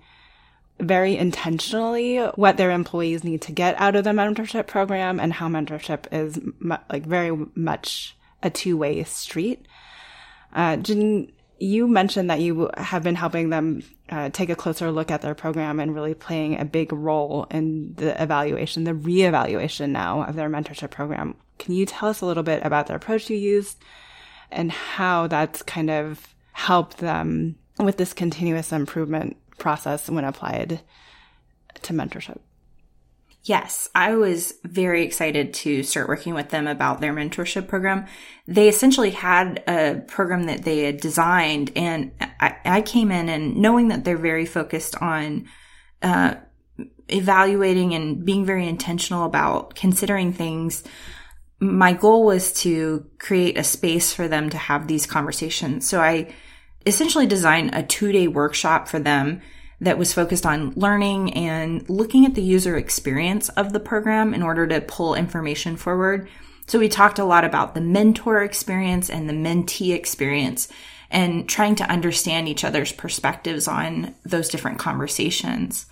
[0.81, 5.49] very intentionally what their employees need to get out of the mentorship program and how
[5.49, 6.39] mentorship is
[6.89, 9.67] like very much a two-way street.
[10.55, 10.77] Uh,
[11.59, 15.35] you mentioned that you have been helping them uh, take a closer look at their
[15.35, 20.49] program and really playing a big role in the evaluation, the reevaluation now of their
[20.49, 21.35] mentorship program.
[21.59, 23.79] Can you tell us a little bit about the approach you used
[24.51, 30.81] and how that's kind of helped them with this continuous improvement process when applied
[31.83, 32.39] to mentorship?
[33.49, 38.05] Yes, I was very excited to start working with them about their mentorship program.
[38.47, 43.57] They essentially had a program that they had designed, and I, I came in and
[43.57, 45.49] knowing that they're very focused on
[46.03, 46.35] uh,
[47.09, 50.85] evaluating and being very intentional about considering things,
[51.59, 55.89] my goal was to create a space for them to have these conversations.
[55.89, 56.35] So I
[56.85, 59.41] essentially designed a two day workshop for them
[59.81, 64.43] that was focused on learning and looking at the user experience of the program in
[64.43, 66.29] order to pull information forward.
[66.67, 70.69] So we talked a lot about the mentor experience and the mentee experience
[71.11, 75.87] and trying to understand each other's perspectives on those different conversations.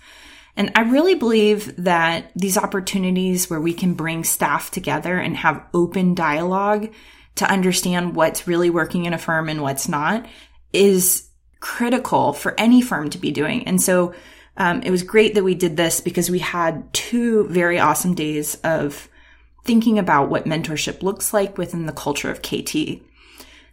[0.55, 5.63] And I really believe that these opportunities where we can bring staff together and have
[5.73, 6.91] open dialogue
[7.35, 10.25] to understand what's really working in a firm and what's not
[10.73, 11.26] is
[11.59, 13.67] critical for any firm to be doing.
[13.67, 14.13] And so
[14.57, 18.55] um, it was great that we did this because we had two very awesome days
[18.63, 19.09] of
[19.63, 23.01] thinking about what mentorship looks like within the culture of KT.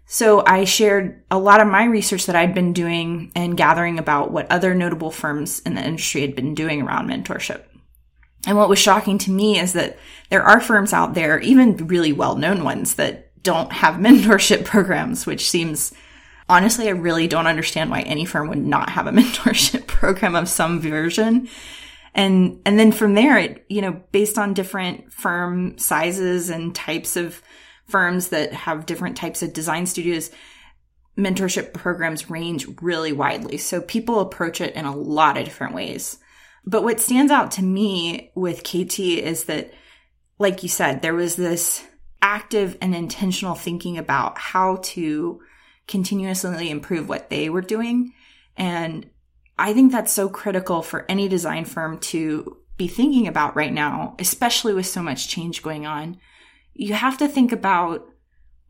[0.06, 4.30] So I shared a lot of my research that I'd been doing and gathering about
[4.30, 7.62] what other notable firms in the industry had been doing around mentorship.
[8.46, 12.12] And what was shocking to me is that there are firms out there, even really
[12.12, 15.94] well known ones, that don't have mentorship programs, which seems
[16.48, 20.48] honestly, I really don't understand why any firm would not have a mentorship program of
[20.48, 21.48] some version.
[22.14, 27.16] And, and then from there, it, you know, based on different firm sizes and types
[27.16, 27.42] of
[27.86, 30.30] firms that have different types of design studios,
[31.18, 33.56] mentorship programs range really widely.
[33.56, 36.18] So people approach it in a lot of different ways.
[36.64, 39.72] But what stands out to me with KT is that,
[40.38, 41.84] like you said, there was this
[42.22, 45.40] active and intentional thinking about how to
[45.86, 48.12] continuously improve what they were doing.
[48.56, 49.08] And
[49.58, 54.16] I think that's so critical for any design firm to be thinking about right now,
[54.18, 56.18] especially with so much change going on
[56.74, 58.08] you have to think about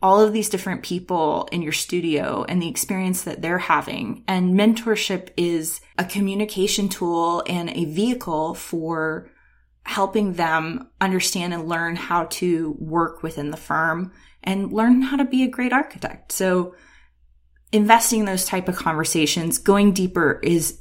[0.02, 4.22] all of these different people in your studio and the experience that they're having.
[4.28, 9.30] And mentorship is a communication tool and a vehicle for
[9.84, 14.12] helping them understand and learn how to work within the firm
[14.42, 16.32] and learn how to be a great architect.
[16.32, 16.74] So
[17.74, 20.80] investing in those type of conversations, going deeper is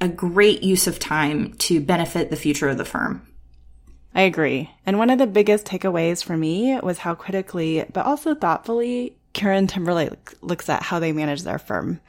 [0.00, 3.24] a great use of time to benefit the future of the firm.
[4.12, 4.68] I agree.
[4.84, 9.68] And one of the biggest takeaways for me was how critically, but also thoughtfully, Kieran
[9.68, 12.00] Timberlake looks at how they manage their firm.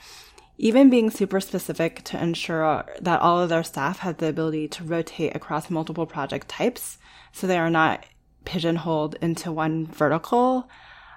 [0.58, 4.84] Even being super specific to ensure that all of their staff have the ability to
[4.84, 6.98] rotate across multiple project types
[7.32, 8.04] so they are not
[8.46, 10.68] pigeonholed into one vertical.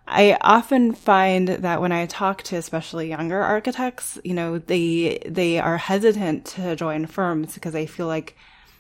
[0.09, 5.59] I often find that when I talk to especially younger architects, you know, they they
[5.59, 8.37] are hesitant to join firms because they feel like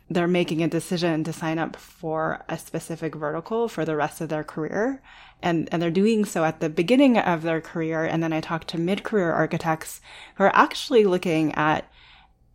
[0.09, 4.29] they're making a decision to sign up for a specific vertical for the rest of
[4.29, 5.03] their career.
[5.43, 8.05] And, and they're doing so at the beginning of their career.
[8.05, 10.01] And then I talk to mid-career architects
[10.37, 11.91] who are actually looking at,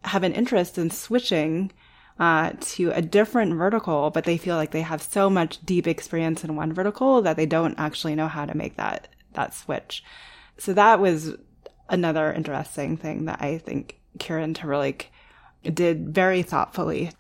[0.06, 1.72] have an interest in switching
[2.22, 6.44] uh, to a different vertical, but they feel like they have so much deep experience
[6.44, 10.04] in one vertical that they don't actually know how to make that, that switch.
[10.60, 11.34] So that was
[11.90, 15.12] another interesting thing that I think Kieran Timberlake
[15.64, 17.12] did very thoughtfully.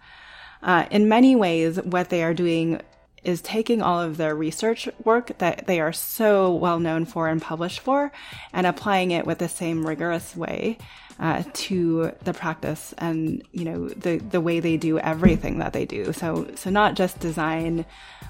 [0.62, 2.80] Uh, in many ways, what they are doing
[3.24, 7.42] is taking all of their research work that they are so well known for and
[7.42, 8.12] published for
[8.54, 10.78] and applying it with the same rigorous way
[11.22, 15.86] uh, to the practice and you know the the way they do everything that they
[15.86, 17.86] do so so not just design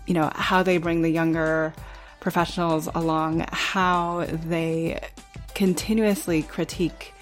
[0.06, 1.74] you know how they bring the younger
[2.20, 5.00] professionals along how they
[5.56, 7.14] continuously critique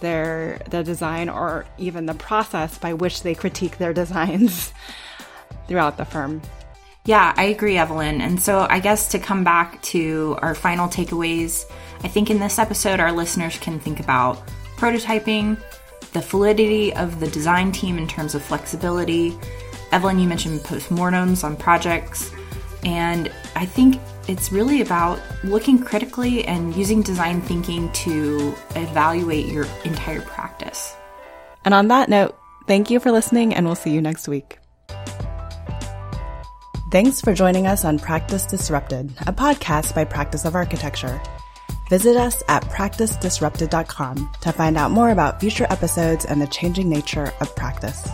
[0.00, 4.72] their their design or even the process by which they critique their designs
[5.68, 6.42] throughout the firm.
[7.06, 8.20] Yeah, I agree, Evelyn.
[8.20, 11.64] And so I guess to come back to our final takeaways,
[12.04, 14.42] I think in this episode our listeners can think about
[14.80, 15.58] prototyping,
[16.12, 19.38] the fluidity of the design team in terms of flexibility.
[19.92, 22.32] Evelyn, you mentioned postmortems on projects.
[22.82, 29.66] And I think it's really about looking critically and using design thinking to evaluate your
[29.84, 30.96] entire practice.
[31.64, 34.58] And on that note, thank you for listening, and we'll see you next week.
[36.90, 41.20] Thanks for joining us on Practice Disrupted, a podcast by Practice of Architecture.
[41.90, 47.34] Visit us at practicedisrupted.com to find out more about future episodes and the changing nature
[47.40, 48.08] of practice.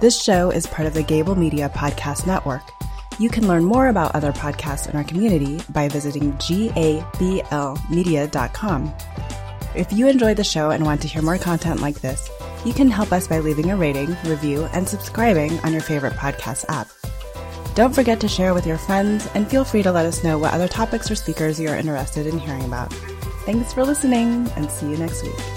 [0.00, 2.62] This show is part of the Gable Media Podcast Network
[3.18, 8.94] you can learn more about other podcasts in our community by visiting gablmedia.com.
[9.74, 12.30] If you enjoy the show and want to hear more content like this,
[12.64, 16.64] you can help us by leaving a rating, review, and subscribing on your favorite podcast
[16.68, 16.88] app.
[17.74, 20.52] Don't forget to share with your friends and feel free to let us know what
[20.52, 22.92] other topics or speakers you're interested in hearing about.
[23.46, 25.51] Thanks for listening and see you next week.